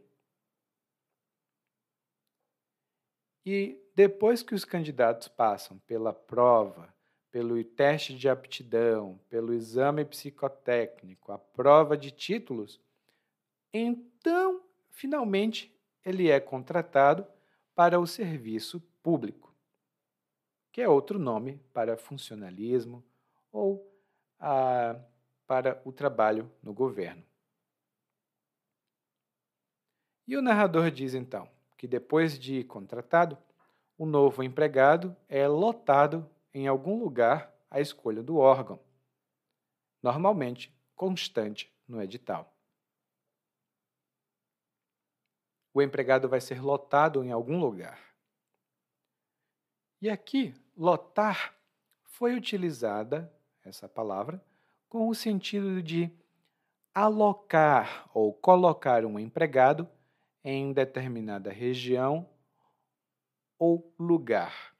[3.45, 6.93] E depois que os candidatos passam pela prova,
[7.31, 12.81] pelo teste de aptidão, pelo exame psicotécnico, a prova de títulos,
[13.71, 14.64] então
[14.95, 17.27] finalmente ele é contratado
[17.75, 19.53] para o serviço público,
[20.71, 23.03] que é outro nome para funcionalismo
[23.51, 23.93] ou
[24.39, 24.95] a,
[25.45, 27.23] para o trabalho no governo.
[30.27, 31.47] E o narrador diz então
[31.77, 33.37] que depois de contratado,
[33.97, 38.79] o novo empregado é lotado em algum lugar à escolha do órgão,
[40.01, 42.54] normalmente constante no edital.
[45.75, 47.99] O empregado vai ser lotado em algum lugar.
[50.01, 51.53] E aqui, lotar
[52.05, 53.29] foi utilizada
[53.61, 54.41] essa palavra
[54.87, 56.09] com o sentido de
[56.93, 59.85] alocar ou colocar um empregado
[60.45, 62.25] em determinada região
[63.59, 64.73] ou lugar.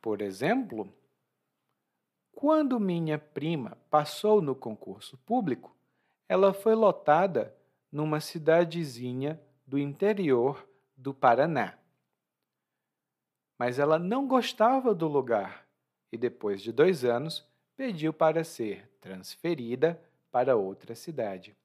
[0.00, 0.88] Por exemplo,
[2.30, 5.73] quando minha prima passou no concurso público,
[6.28, 7.54] ela foi lotada
[7.90, 11.78] numa cidadezinha do interior do Paraná.
[13.58, 15.66] Mas ela não gostava do lugar
[16.10, 17.46] e, depois de dois anos,
[17.76, 20.00] pediu para ser transferida
[20.30, 21.56] para outra cidade.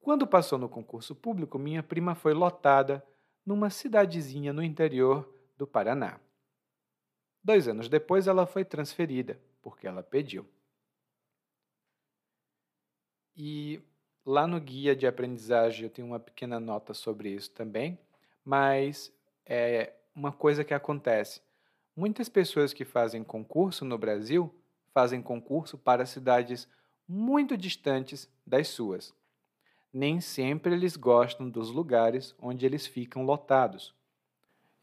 [0.00, 3.04] Quando passou no concurso público, minha prima foi lotada
[3.44, 6.18] numa cidadezinha no interior do Paraná.
[7.42, 10.46] Dois anos depois, ela foi transferida, porque ela pediu.
[13.40, 13.80] E
[14.26, 17.96] lá no guia de aprendizagem eu tenho uma pequena nota sobre isso também,
[18.44, 19.12] mas
[19.46, 21.40] é uma coisa que acontece.
[21.94, 24.52] Muitas pessoas que fazem concurso no Brasil
[24.92, 26.68] fazem concurso para cidades
[27.06, 29.14] muito distantes das suas.
[29.92, 33.94] Nem sempre eles gostam dos lugares onde eles ficam lotados.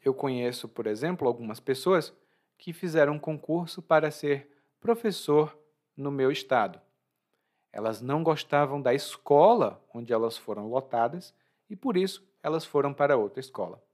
[0.02, 2.10] Eu conheço, por exemplo, algumas pessoas
[2.56, 4.48] que fizeram concurso para ser
[4.80, 5.54] professor
[5.94, 6.85] no meu estado.
[7.76, 11.34] Elas não gostavam da escola onde elas foram lotadas
[11.68, 13.84] e por isso elas foram para outra escola.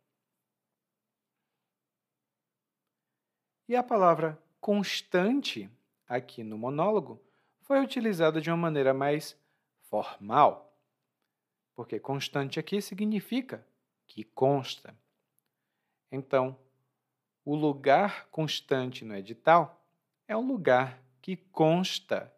[3.68, 5.68] E a palavra constante
[6.06, 7.20] aqui no monólogo
[7.62, 9.36] foi utilizada de uma maneira mais
[9.80, 10.72] formal,
[11.74, 13.66] porque constante aqui significa
[14.06, 14.96] que consta.
[16.08, 16.56] Então,
[17.44, 19.84] o lugar constante no edital
[20.28, 22.32] é um lugar que consta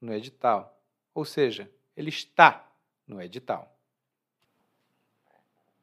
[0.00, 0.80] no edital,
[1.14, 2.68] ou seja, ele está
[3.06, 3.76] no edital.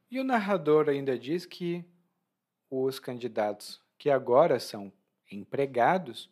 [0.09, 1.85] E o narrador ainda diz que
[2.69, 4.91] os candidatos que agora são
[5.31, 6.29] empregados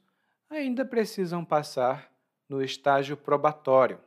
[0.50, 2.12] ainda precisam passar
[2.48, 4.00] no estágio probatório.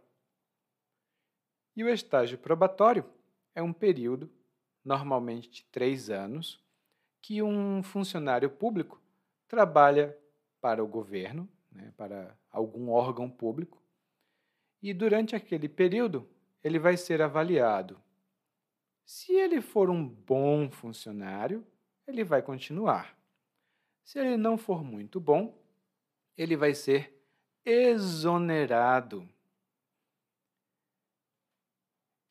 [1.76, 3.05] E o estágio probatório
[3.55, 4.31] é um período,
[4.85, 6.61] normalmente de três anos,
[7.20, 9.01] que um funcionário público
[9.47, 10.16] trabalha
[10.61, 11.49] para o governo,
[11.79, 13.81] né, para algum órgão público,
[14.83, 16.29] e durante aquele período
[16.62, 18.01] ele vai ser avaliado.
[19.05, 21.64] Se ele for um bom funcionário,
[22.07, 23.16] ele vai continuar.
[24.03, 25.57] Se ele não for muito bom,
[26.37, 27.14] ele vai ser
[27.64, 29.29] exonerado.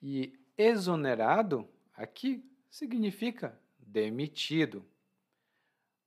[0.02, 4.86] E exonerado aqui significa demitido.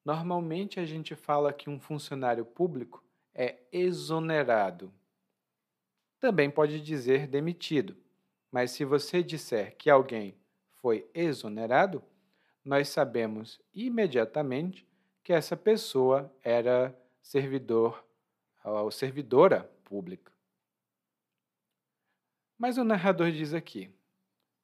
[0.05, 3.05] Normalmente a gente fala que um funcionário público
[3.35, 4.93] é exonerado.
[6.19, 7.97] Também pode dizer demitido,
[8.51, 10.37] mas se você disser que alguém
[10.81, 12.03] foi exonerado,
[12.65, 14.87] nós sabemos imediatamente
[15.23, 18.05] que essa pessoa era servidor
[18.65, 20.33] ou servidora pública.
[22.59, 23.91] Mas o narrador diz aqui: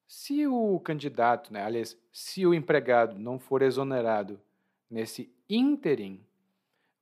[0.07, 4.41] se o candidato, né, aliás, se o empregado não for exonerado
[4.91, 6.25] nesse ínterim,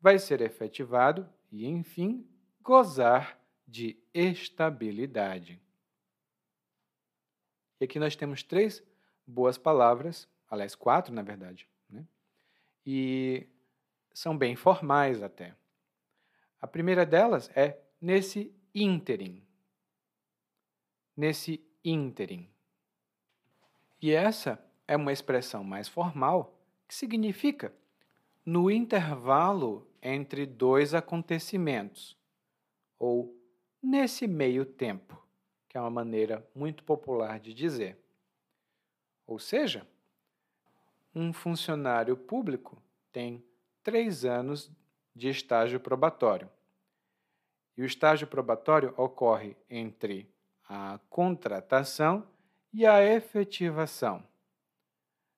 [0.01, 2.29] vai ser efetivado e, enfim,
[2.61, 5.63] gozar de estabilidade.
[7.81, 8.83] E aqui nós temos três
[9.25, 12.05] boas palavras, aliás, quatro, na verdade, né?
[12.85, 13.47] e
[14.13, 15.55] são bem formais até.
[16.61, 19.47] A primeira delas é nesse ínterim.
[21.17, 22.51] Nesse ínterim.
[24.03, 27.73] E essa é uma expressão mais formal que significa
[28.45, 32.15] no intervalo entre dois acontecimentos,
[32.99, 33.35] ou
[33.83, 35.27] nesse meio tempo,
[35.67, 37.99] que é uma maneira muito popular de dizer.
[39.27, 39.89] Ou seja,
[41.15, 43.43] um funcionário público tem
[43.83, 44.71] três anos
[45.17, 46.51] de estágio probatório.
[47.77, 50.31] E o estágio probatório ocorre entre
[50.69, 52.29] a contratação
[52.73, 54.23] e a efetivação.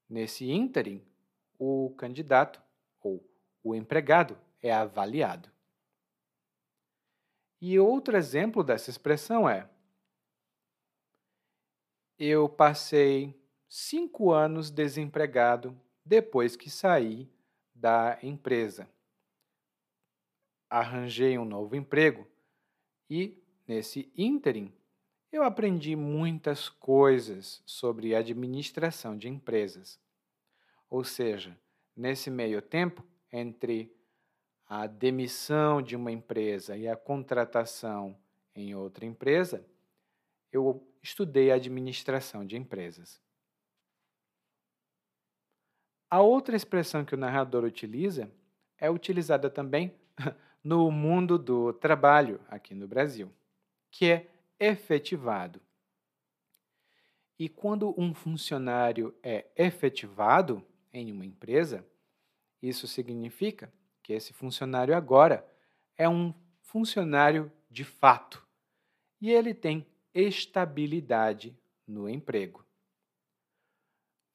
[0.08, 1.04] Nesse ínterim,
[1.58, 2.60] o candidato
[3.00, 3.24] ou
[3.62, 4.36] o empregado
[4.66, 5.50] é avaliado.
[7.60, 9.68] E outro exemplo dessa expressão é:
[12.18, 13.34] Eu passei
[13.68, 17.28] cinco anos desempregado depois que saí
[17.74, 18.88] da empresa.
[20.68, 22.26] Arranjei um novo emprego
[23.08, 24.72] e, nesse ínterim,
[25.32, 30.00] eu aprendi muitas coisas sobre administração de empresas.
[30.88, 31.58] Ou seja,
[31.96, 33.95] nesse meio tempo, entre
[34.68, 38.16] a demissão de uma empresa e a contratação
[38.54, 39.64] em outra empresa,
[40.50, 43.20] eu estudei administração de empresas.
[46.10, 48.30] A outra expressão que o narrador utiliza
[48.78, 49.94] é utilizada também
[50.62, 53.30] no mundo do trabalho aqui no Brasil,
[53.90, 55.60] que é efetivado.
[57.38, 61.86] E quando um funcionário é efetivado em uma empresa,
[62.62, 63.70] isso significa
[64.06, 65.44] que esse funcionário agora
[65.98, 68.46] é um funcionário de fato.
[69.20, 69.84] e ele tem
[70.14, 72.64] estabilidade no emprego.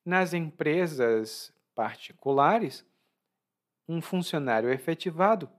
[0.03, 2.86] Nas empresas particulares,
[3.88, 5.49] um funcionário efetivado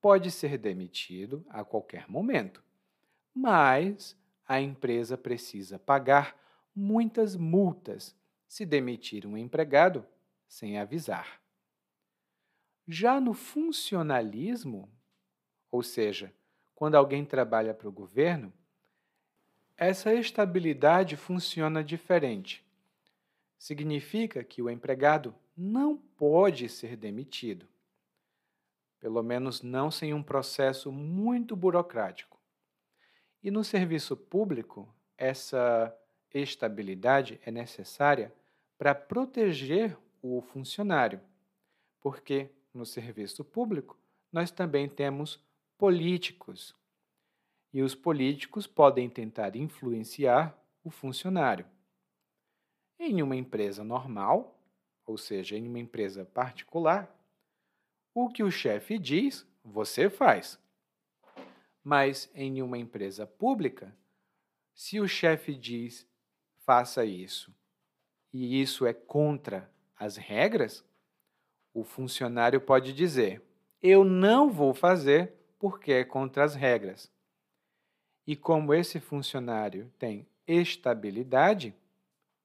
[0.00, 2.62] pode ser demitido a qualquer momento,
[3.34, 6.38] mas a empresa precisa pagar
[6.72, 8.14] muitas multas
[8.46, 10.06] se demitir um empregado
[10.46, 11.37] sem avisar.
[12.90, 14.90] Já no funcionalismo,
[15.70, 16.32] ou seja,
[16.74, 18.50] quando alguém trabalha para o governo,
[19.76, 22.64] essa estabilidade funciona diferente.
[23.58, 27.68] Significa que o empregado não pode ser demitido,
[28.98, 32.40] pelo menos não sem um processo muito burocrático.
[33.42, 35.94] E no serviço público, essa
[36.32, 38.32] estabilidade é necessária
[38.78, 41.20] para proteger o funcionário,
[42.00, 43.98] porque no serviço público
[44.32, 45.42] nós também temos
[45.76, 46.74] políticos.
[47.72, 51.66] E os políticos podem tentar influenciar o funcionário.
[52.98, 54.58] Em uma empresa normal,
[55.06, 57.14] ou seja, em uma empresa particular,
[58.14, 60.58] o que o chefe diz, você faz.
[61.84, 63.96] Mas em uma empresa pública,
[64.74, 66.06] se o chefe diz
[66.58, 67.54] faça isso
[68.32, 70.84] e isso é contra as regras,
[71.72, 73.42] o funcionário pode dizer:
[73.82, 77.10] eu não vou fazer porque é contra as regras.
[78.26, 81.74] E como esse funcionário tem estabilidade,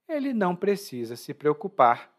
[0.08, 2.12] ele não precisa se preocupar.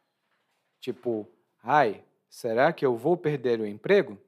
[0.81, 1.29] Tipo,
[1.63, 4.19] ai, será que eu vou perder o emprego?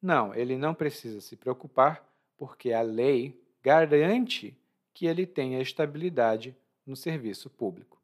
[0.00, 4.56] Não, ele não precisa se preocupar porque a lei garante
[4.92, 7.98] que ele tenha estabilidade no serviço público.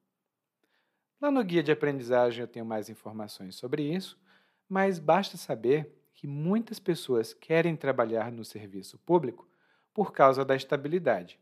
[1.21, 4.19] Lá no guia de aprendizagem eu tenho mais informações sobre isso,
[4.67, 9.47] mas basta saber que muitas pessoas querem trabalhar no serviço público
[9.93, 11.39] por causa da estabilidade.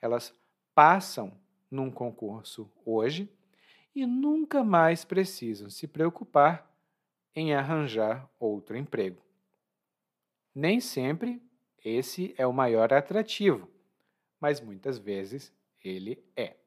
[0.00, 0.34] Elas
[0.74, 1.38] passam
[1.70, 3.30] num concurso hoje
[3.94, 6.70] e nunca mais precisam se preocupar
[7.34, 9.22] em arranjar outro emprego.
[10.54, 11.42] Nem sempre
[11.84, 13.68] esse é o maior atrativo,
[14.40, 15.52] mas muitas vezes
[15.82, 16.63] ele é.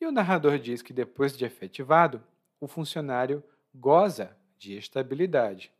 [0.00, 2.24] E o narrador diz que depois de efetivado,
[2.58, 3.44] o funcionário
[3.74, 5.72] goza de estabilidade.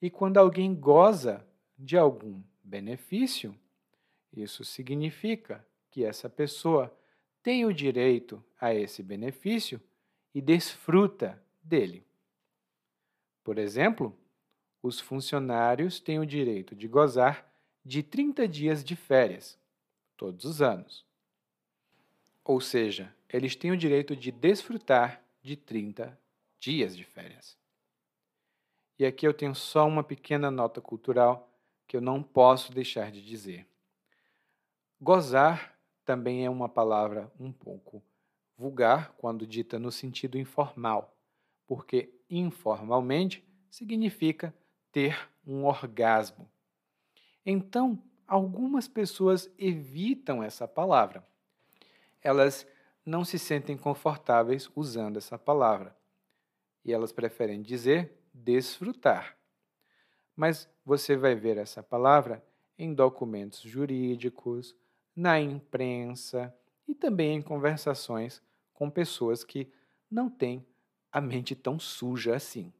[0.00, 1.46] E quando alguém goza
[1.78, 3.54] de algum benefício,
[4.32, 6.94] isso significa que essa pessoa
[7.42, 9.80] tem o direito a esse benefício
[10.34, 12.06] e desfruta dele.
[13.42, 14.16] Por exemplo,
[14.82, 17.50] os funcionários têm o direito de gozar
[17.84, 19.58] de 30 dias de férias,
[20.16, 21.09] todos os anos.
[22.50, 26.18] Ou seja, eles têm o direito de desfrutar de 30
[26.58, 27.56] dias de férias.
[28.98, 31.48] E aqui eu tenho só uma pequena nota cultural
[31.86, 33.68] que eu não posso deixar de dizer.
[35.00, 38.02] Gozar também é uma palavra um pouco
[38.56, 41.16] vulgar quando dita no sentido informal,
[41.68, 44.52] porque informalmente significa
[44.90, 46.50] ter um orgasmo.
[47.46, 51.29] Então, algumas pessoas evitam essa palavra.
[52.22, 52.66] Elas
[53.04, 55.96] não se sentem confortáveis usando essa palavra
[56.84, 59.36] e elas preferem dizer desfrutar.
[60.36, 62.44] Mas você vai ver essa palavra
[62.78, 64.76] em documentos jurídicos,
[65.14, 66.54] na imprensa
[66.86, 68.42] e também em conversações
[68.72, 69.70] com pessoas que
[70.10, 70.66] não têm
[71.12, 72.72] a mente tão suja assim.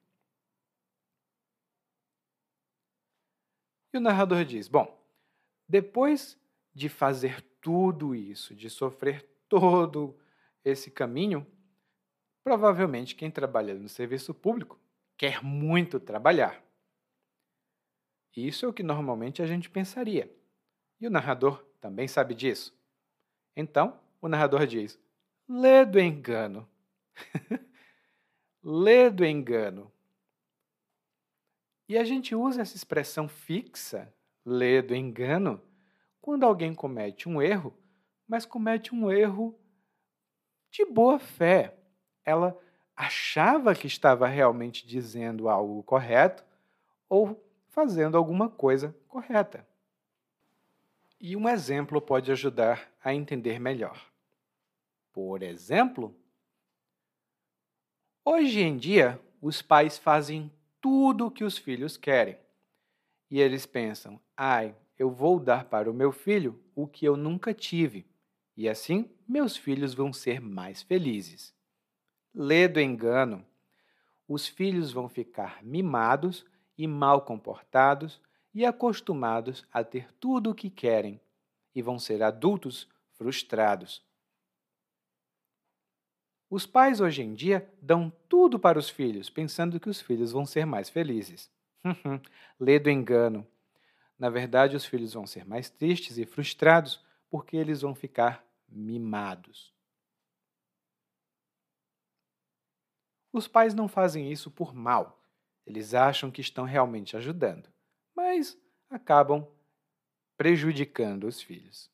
[3.93, 4.99] E o narrador diz: Bom,
[5.69, 6.39] depois
[6.73, 10.19] de fazer tudo isso, de sofrer todo
[10.65, 11.47] esse caminho,
[12.43, 14.79] Provavelmente quem trabalha no serviço público
[15.17, 16.65] quer muito trabalhar.
[18.35, 20.35] Isso é o que normalmente a gente pensaria.
[21.01, 22.75] E o narrador também sabe disso.
[23.55, 24.99] Então, o narrador diz:
[25.49, 26.67] lê do engano.
[28.63, 29.93] lê do engano.
[31.89, 35.61] E a gente usa essa expressão fixa, lê do engano,
[36.21, 37.77] quando alguém comete um erro,
[38.31, 39.59] mas comete um erro
[40.71, 41.77] de boa fé
[42.25, 42.57] ela
[42.95, 46.45] achava que estava realmente dizendo algo correto
[47.09, 49.67] ou fazendo alguma coisa correta.
[51.19, 54.01] E um exemplo pode ajudar a entender melhor.
[55.13, 56.15] Por exemplo,
[58.25, 62.39] hoje em dia, os pais fazem tudo o que os filhos querem.
[63.29, 67.53] E eles pensam: ai, eu vou dar para o meu filho o que eu nunca
[67.53, 68.07] tive,
[68.57, 71.55] e assim meus filhos vão ser mais felizes
[72.35, 73.45] lê do engano.
[74.27, 76.47] Os filhos vão ficar mimados
[76.79, 78.21] e mal comportados
[78.55, 81.21] e acostumados a ter tudo o que querem,
[81.75, 84.05] e vão ser adultos frustrados.
[86.49, 90.45] Os pais hoje em dia dão tudo para os filhos, pensando que os filhos vão
[90.45, 91.49] ser mais felizes.
[92.59, 93.47] Lê do engano.
[94.19, 99.73] Na verdade, os filhos vão ser mais tristes e frustrados porque eles vão ficar mimados.
[103.33, 105.23] Os pais não fazem isso por mal.
[105.65, 107.69] Eles acham que estão realmente ajudando,
[108.15, 109.47] mas acabam
[110.37, 111.89] prejudicando os filhos.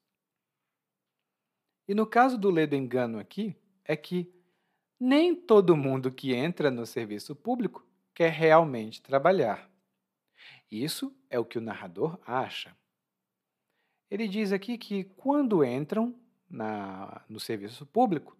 [1.87, 4.33] E no caso do ledo engano aqui, é que
[4.99, 9.71] nem todo mundo que entra no serviço público quer realmente trabalhar.
[10.71, 12.75] Isso é o que o narrador acha.
[14.11, 16.15] Ele diz aqui que quando entram
[16.49, 18.37] na, no serviço público,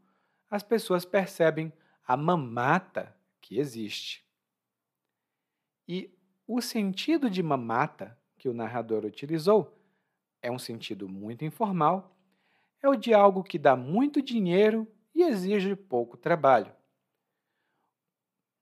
[0.51, 1.73] as pessoas percebem
[2.07, 4.25] a mamata que existe.
[5.89, 6.11] E
[6.47, 9.77] o sentido de mamata que o narrador utilizou
[10.41, 12.17] é um sentido muito informal,
[12.81, 16.73] é o de algo que dá muito dinheiro e exige pouco trabalho.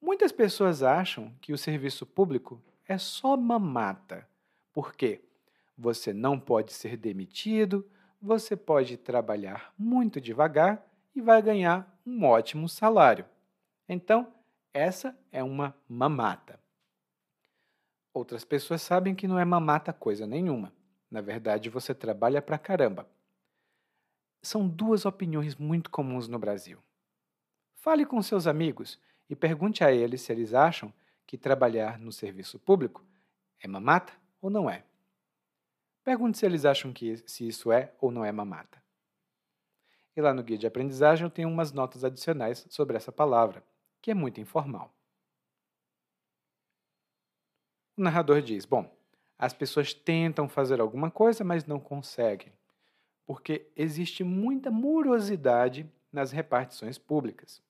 [0.00, 4.28] Muitas pessoas acham que o serviço público é só mamata,
[4.72, 5.22] porque
[5.76, 7.88] você não pode ser demitido,
[8.20, 13.26] você pode trabalhar muito devagar e vai ganhar um ótimo salário.
[13.88, 14.32] Então,
[14.72, 16.58] essa é uma mamata.
[18.12, 20.72] Outras pessoas sabem que não é mamata coisa nenhuma.
[21.10, 23.08] Na verdade, você trabalha pra caramba.
[24.42, 26.78] São duas opiniões muito comuns no Brasil.
[27.74, 28.98] Fale com seus amigos
[29.28, 30.92] e pergunte a eles se eles acham
[31.26, 33.04] que trabalhar no serviço público
[33.60, 34.84] é mamata ou não é.
[36.04, 38.82] Pergunte se eles acham que se isso é ou não é mamata.
[40.14, 43.64] E lá no guia de aprendizagem eu tenho umas notas adicionais sobre essa palavra
[44.02, 44.94] que é muito informal.
[47.96, 48.94] O narrador diz: Bom,
[49.38, 52.52] as pessoas tentam fazer alguma coisa, mas não conseguem,
[53.24, 57.62] porque existe muita morosidade nas repartições públicas.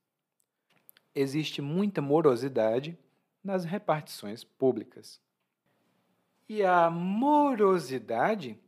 [1.14, 2.98] Existe muita morosidade
[3.42, 5.22] nas repartições públicas.
[6.48, 8.58] E a morosidade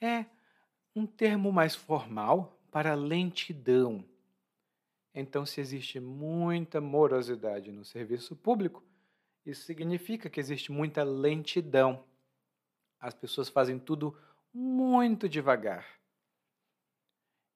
[0.00, 0.26] é
[0.94, 4.04] um termo mais formal para lentidão
[5.20, 8.84] então, se existe muita morosidade no serviço público,
[9.44, 12.04] isso significa que existe muita lentidão.
[13.00, 14.16] As pessoas fazem tudo
[14.54, 15.84] muito devagar.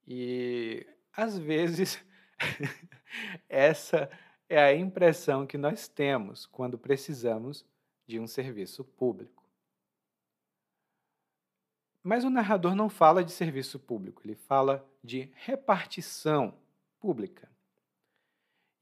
[0.04, 2.04] E, às vezes,
[3.48, 4.10] essa
[4.48, 7.64] é a impressão que nós temos quando precisamos
[8.08, 9.41] de um serviço público.
[12.02, 16.54] Mas o narrador não fala de serviço público, ele fala de repartição
[16.98, 17.48] pública.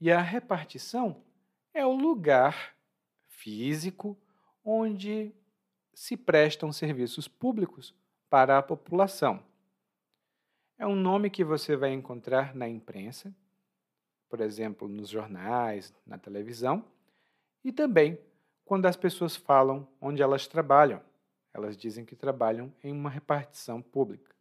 [0.00, 1.22] E a repartição
[1.74, 2.74] é o lugar
[3.28, 4.16] físico
[4.64, 5.34] onde
[5.92, 7.94] se prestam serviços públicos
[8.30, 9.42] para a população.
[10.78, 13.34] É um nome que você vai encontrar na imprensa,
[14.30, 16.82] por exemplo, nos jornais, na televisão,
[17.62, 18.18] e também
[18.64, 21.02] quando as pessoas falam onde elas trabalham.
[21.52, 24.34] Elas dizem que trabalham em uma repartição pública.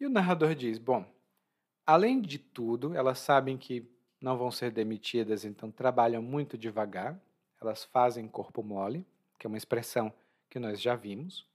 [0.00, 1.06] E o narrador diz: Bom,
[1.86, 3.88] além de tudo, elas sabem que
[4.20, 7.18] não vão ser demitidas, então trabalham muito devagar,
[7.60, 9.06] elas fazem corpo mole,
[9.38, 10.12] que é uma expressão
[10.48, 11.46] que nós já vimos,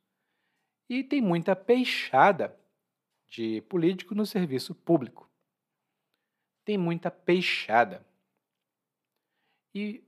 [0.88, 2.58] e tem muita peixada
[3.28, 5.30] de político no serviço público.
[6.66, 8.06] Tem muita peixada.
[9.74, 10.04] E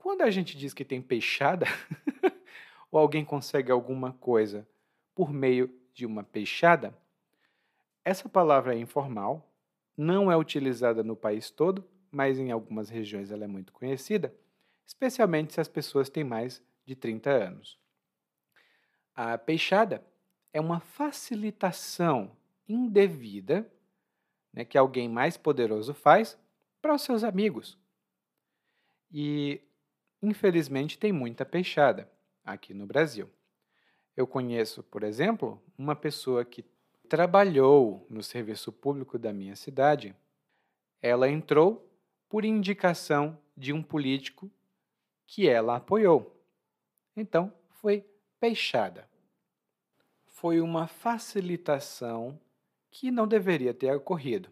[0.00, 1.66] quando a gente diz que tem peixada,
[2.90, 4.66] ou alguém consegue alguma coisa
[5.14, 6.96] por meio de uma peixada,
[8.04, 9.46] essa palavra é informal,
[9.96, 14.34] não é utilizada no país todo, mas em algumas regiões ela é muito conhecida,
[14.86, 17.78] especialmente se as pessoas têm mais de 30 anos.
[19.14, 20.02] A peixada
[20.50, 22.32] é uma facilitação
[22.66, 23.70] indevida
[24.52, 26.38] né, que alguém mais poderoso faz
[26.80, 27.78] para os seus amigos.
[29.12, 29.60] E,
[30.22, 32.10] infelizmente, tem muita peixada
[32.44, 33.28] aqui no Brasil.
[34.16, 36.64] Eu conheço, por exemplo, uma pessoa que
[37.08, 40.14] trabalhou no serviço público da minha cidade,
[41.02, 41.90] ela entrou
[42.28, 44.50] por indicação de um político
[45.26, 46.40] que ela apoiou.
[47.16, 48.04] Então, foi
[48.38, 49.08] peixada.
[50.26, 52.38] Foi uma facilitação
[52.90, 54.50] que não deveria ter ocorrido.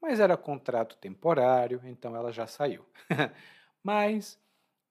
[0.00, 2.84] Mas era contrato temporário, então ela já saiu.
[3.84, 4.39] Mas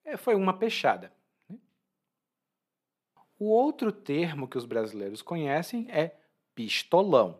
[0.10, 1.12] é, foi uma peixada.
[1.48, 1.58] Né?
[3.38, 6.16] O outro termo que os brasileiros conhecem é
[6.56, 7.40] pistolão.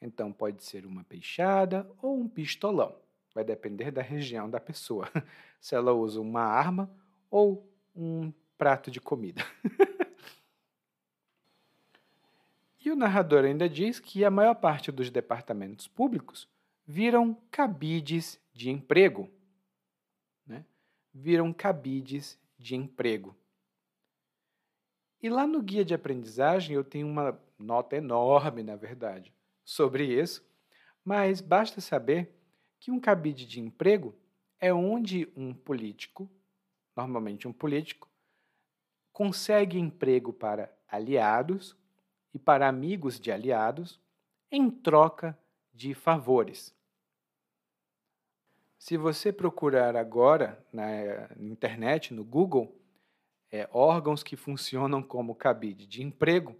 [0.00, 2.96] Então, pode ser uma peixada ou um pistolão.
[3.34, 5.10] Vai depender da região da pessoa.
[5.60, 6.90] Se ela usa uma arma
[7.30, 7.66] ou
[7.96, 9.42] um prato de comida.
[12.84, 16.46] e o narrador ainda diz que a maior parte dos departamentos públicos
[16.86, 19.30] viram cabides de emprego.
[21.14, 23.36] Viram cabides de emprego.
[25.22, 29.32] E lá no guia de aprendizagem eu tenho uma nota enorme, na verdade,
[29.64, 30.44] sobre isso,
[31.04, 32.34] mas basta saber
[32.80, 34.14] que um cabide de emprego
[34.58, 36.28] é onde um político,
[36.96, 38.10] normalmente um político,
[39.12, 41.76] consegue emprego para aliados
[42.34, 44.00] e para amigos de aliados
[44.50, 45.38] em troca
[45.72, 46.73] de favores.
[48.84, 52.78] Se você procurar agora na internet, no Google,
[53.50, 56.54] é, órgãos que funcionam como cabide de emprego,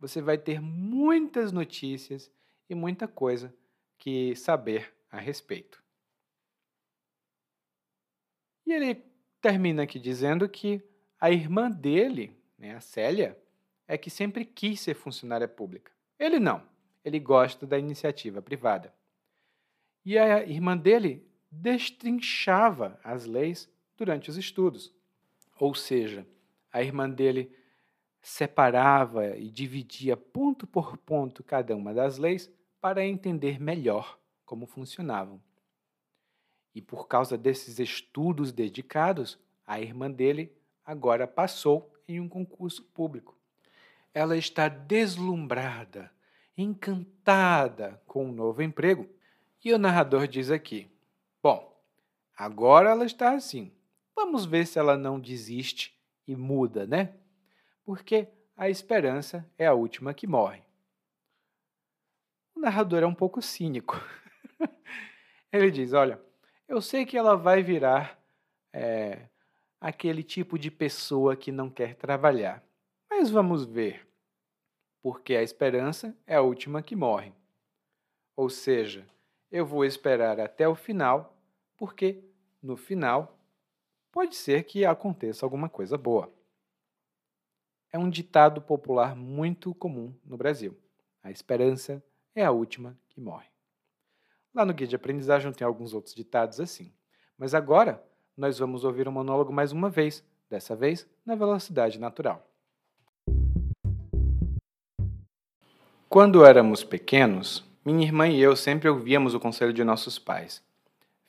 [0.00, 2.32] você vai ter muitas notícias
[2.70, 3.54] e muita coisa
[3.98, 5.84] que saber a respeito.
[8.64, 9.04] E ele
[9.38, 10.82] termina aqui dizendo que
[11.20, 13.38] a irmã dele, né, a Célia,
[13.86, 15.92] é que sempre quis ser funcionária pública.
[16.18, 16.66] Ele não.
[17.04, 18.90] Ele gosta da iniciativa privada.
[20.02, 24.92] E a irmã dele destrinchava as leis durante os estudos.
[25.58, 26.26] Ou seja,
[26.72, 27.52] a irmã dele
[28.20, 35.40] separava e dividia ponto por ponto cada uma das leis para entender melhor como funcionavam.
[36.74, 40.52] E por causa desses estudos dedicados, a irmã dele
[40.84, 43.36] agora passou em um concurso público.
[44.14, 46.10] Ela está deslumbrada,
[46.56, 49.08] encantada com o um novo emprego.
[49.64, 50.88] E o narrador diz aqui:
[51.42, 51.80] Bom,
[52.36, 53.72] agora ela está assim.
[54.14, 57.14] Vamos ver se ela não desiste e muda, né?
[57.84, 60.62] Porque a esperança é a última que morre.
[62.54, 63.94] O narrador é um pouco cínico.
[65.52, 66.20] Ele diz: Olha,
[66.66, 68.20] eu sei que ela vai virar
[68.72, 69.28] é,
[69.80, 72.62] aquele tipo de pessoa que não quer trabalhar,
[73.08, 74.06] mas vamos ver.
[75.00, 77.32] Porque a esperança é a última que morre.
[78.36, 79.08] Ou seja,
[79.50, 81.36] eu vou esperar até o final,
[81.76, 82.22] porque
[82.62, 83.38] no final
[84.12, 86.32] pode ser que aconteça alguma coisa boa.
[87.90, 90.76] É um ditado popular muito comum no Brasil.
[91.22, 92.02] A esperança
[92.34, 93.48] é a última que morre.
[94.54, 96.92] Lá no guia de aprendizagem tem alguns outros ditados assim.
[97.36, 98.02] Mas agora
[98.36, 102.44] nós vamos ouvir o monólogo mais uma vez, dessa vez na velocidade natural.
[106.08, 110.62] Quando éramos pequenos, minha irmã e eu sempre ouvíamos o conselho de nossos pais.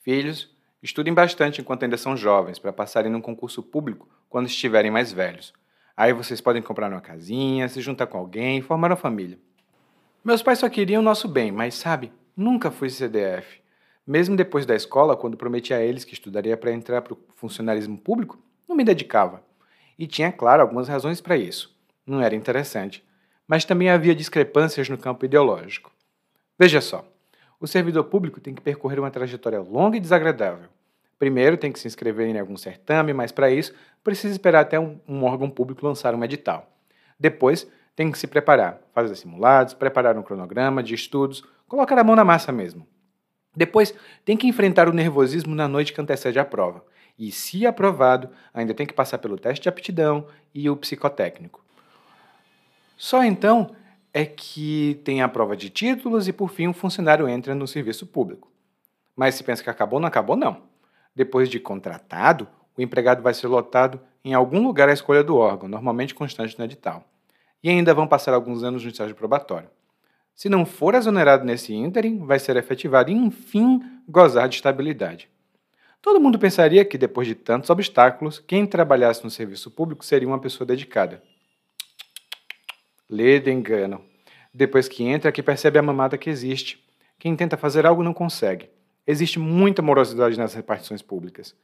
[0.01, 0.53] Filhos,
[0.83, 5.53] estudem bastante enquanto ainda são jovens, para passarem num concurso público quando estiverem mais velhos.
[5.95, 9.39] Aí vocês podem comprar uma casinha, se juntar com alguém formar uma família.
[10.21, 13.61] Meus pais só queriam o nosso bem, mas sabe, nunca fui CDF.
[14.05, 17.97] Mesmo depois da escola, quando prometi a eles que estudaria para entrar para o funcionalismo
[17.97, 18.37] público,
[18.67, 19.41] não me dedicava.
[19.97, 21.73] E tinha, claro, algumas razões para isso.
[22.05, 23.01] Não era interessante.
[23.47, 25.91] Mas também havia discrepâncias no campo ideológico.
[26.59, 27.05] Veja só:
[27.57, 30.67] o servidor público tem que percorrer uma trajetória longa e desagradável.
[31.17, 34.99] Primeiro, tem que se inscrever em algum certame, mas para isso, precisa esperar até um,
[35.07, 36.69] um órgão público lançar um edital.
[37.17, 42.15] Depois, tem que se preparar, fazer simulados, preparar um cronograma de estudos, colocar a mão
[42.15, 42.87] na massa mesmo.
[43.55, 43.93] Depois,
[44.23, 46.83] tem que enfrentar o nervosismo na noite que antecede a prova.
[47.17, 51.65] E, se aprovado, ainda tem que passar pelo teste de aptidão e o psicotécnico.
[52.95, 53.75] Só então
[54.19, 58.05] é que tem a prova de títulos e, por fim, um funcionário entra no serviço
[58.05, 58.51] público.
[59.15, 60.63] Mas se pensa que acabou, não acabou, não.
[61.15, 62.47] Depois de contratado,
[62.77, 66.65] o empregado vai ser lotado em algum lugar à escolha do órgão, normalmente constante no
[66.65, 67.05] edital.
[67.63, 69.69] E ainda vão passar alguns anos no estágio probatório.
[70.35, 75.29] Se não for exonerado nesse ínterim, vai ser efetivado e, enfim, gozar de estabilidade.
[76.01, 80.39] Todo mundo pensaria que, depois de tantos obstáculos, quem trabalhasse no serviço público seria uma
[80.39, 81.21] pessoa dedicada.
[83.09, 84.08] Lê de engano.
[84.59, 86.85] Depois que entra, que percebe a mamada que existe.
[87.17, 88.69] Quem tenta fazer algo não consegue.
[89.07, 91.55] Existe muita morosidade nas repartições públicas.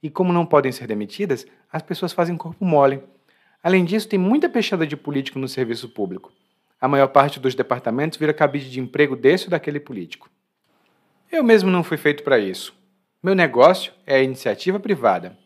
[0.00, 3.02] E como não podem ser demitidas, as pessoas fazem corpo mole.
[3.60, 6.32] Além disso, tem muita peixada de político no serviço público.
[6.80, 10.30] A maior parte dos departamentos vira cabide de emprego desse ou daquele político.
[11.32, 12.72] Eu mesmo não fui feito para isso.
[13.20, 15.36] Meu negócio é a iniciativa privada.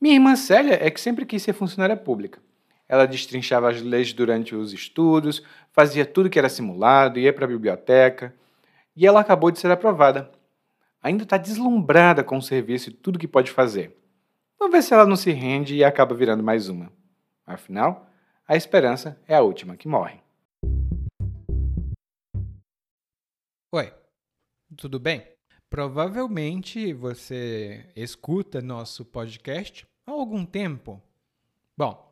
[0.00, 2.38] Minha irmã Célia é que sempre quis ser funcionária pública.
[2.92, 7.48] Ela destrinchava as leis durante os estudos, fazia tudo que era simulado, ia para a
[7.48, 8.34] biblioteca,
[8.94, 10.30] e ela acabou de ser aprovada.
[11.02, 13.96] Ainda está deslumbrada com o serviço e tudo que pode fazer.
[14.58, 16.92] Vamos ver se ela não se rende e acaba virando mais uma.
[17.46, 18.10] Afinal,
[18.46, 20.20] a esperança é a última que morre.
[23.72, 23.90] Oi,
[24.76, 25.26] tudo bem?
[25.70, 31.00] Provavelmente você escuta nosso podcast há algum tempo?
[31.74, 32.11] Bom,